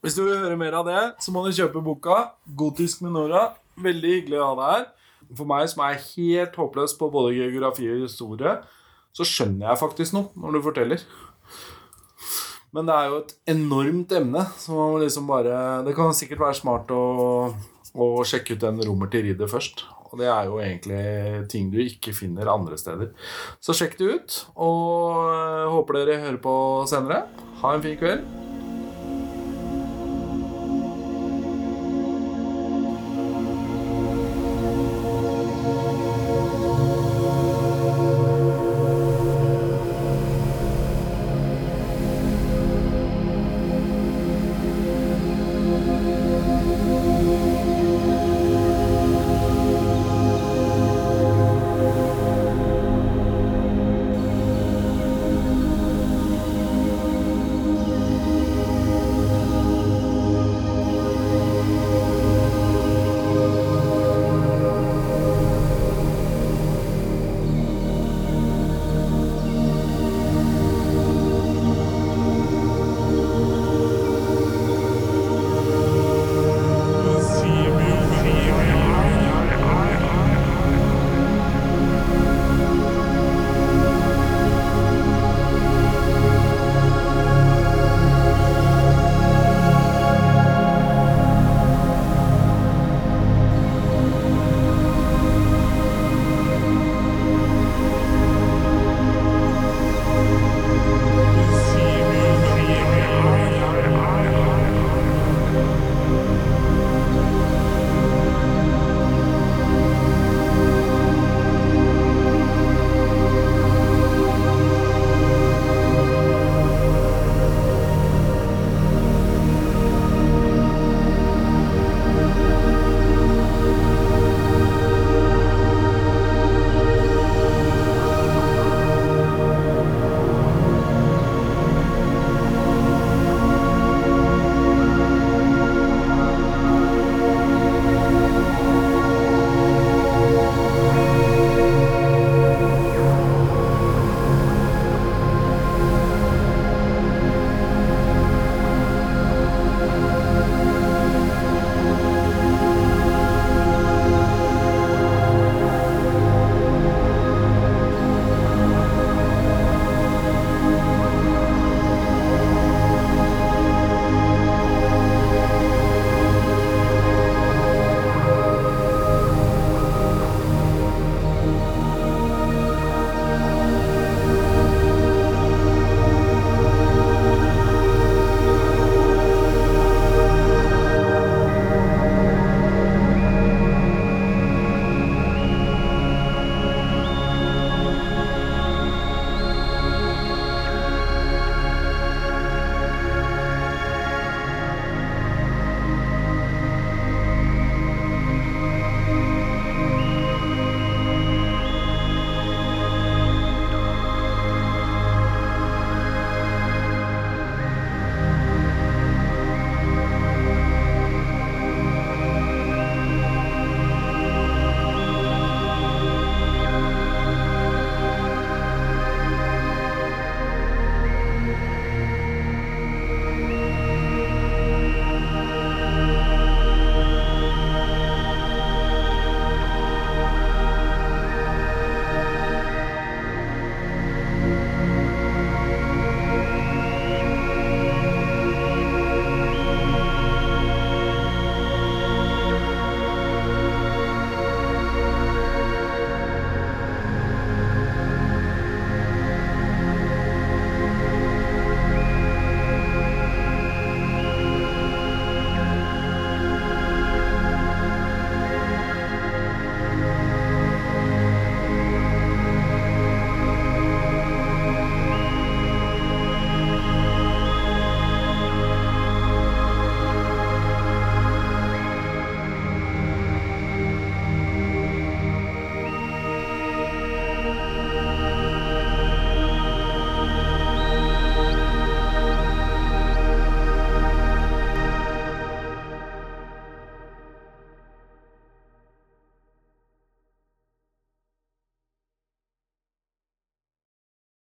Hvis 0.00 0.14
du 0.16 0.22
vil 0.22 0.38
høre 0.38 0.56
mer 0.60 0.78
av 0.78 0.86
det, 0.86 1.00
så 1.20 1.34
må 1.34 1.42
du 1.44 1.50
kjøpe 1.52 1.82
boka 1.84 2.20
'Gotisk 2.46 3.02
med 3.04 3.12
Nora'. 3.16 3.50
Veldig 3.76 4.12
hyggelig 4.14 4.38
å 4.40 4.46
ha 4.46 4.54
deg 4.60 4.70
her. 4.76 4.86
For 5.36 5.46
meg 5.46 5.68
som 5.70 5.82
er 5.84 5.98
helt 6.00 6.54
håpløs 6.56 6.94
på 6.98 7.10
både 7.10 7.34
geografi 7.36 7.90
og 7.90 8.06
historie, 8.06 8.54
så 9.12 9.26
skjønner 9.26 9.68
jeg 9.68 9.82
faktisk 9.82 10.14
noe 10.16 10.30
når 10.38 10.56
du 10.56 10.62
forteller. 10.64 11.04
Men 12.76 12.86
det 12.86 12.96
er 12.96 13.08
jo 13.10 13.20
et 13.22 13.32
enormt 13.50 14.12
emne. 14.14 14.44
Så 14.58 14.74
man 14.76 14.92
må 14.94 15.00
liksom 15.02 15.26
bare 15.30 15.82
Det 15.86 15.94
kan 15.96 16.14
sikkert 16.16 16.44
være 16.46 16.60
smart 16.60 16.92
å, 16.94 17.02
å 17.94 18.10
sjekke 18.26 18.54
ut 18.54 18.66
den 18.66 18.82
rommer 18.86 19.10
til 19.10 19.26
ridder 19.26 19.50
først. 19.50 19.84
Og 20.10 20.18
det 20.18 20.26
er 20.26 20.46
jo 20.50 20.58
egentlig 20.58 21.48
ting 21.50 21.68
du 21.70 21.78
ikke 21.84 22.14
finner 22.14 22.50
andre 22.50 22.78
steder. 22.78 23.12
Så 23.62 23.76
sjekk 23.78 23.98
det 24.00 24.14
ut. 24.14 24.38
Og 24.58 25.74
håper 25.76 26.00
dere 26.00 26.22
hører 26.26 26.40
på 26.42 26.54
senere. 26.90 27.24
Ha 27.62 27.76
en 27.76 27.84
fin 27.84 27.98
kveld. 28.00 28.49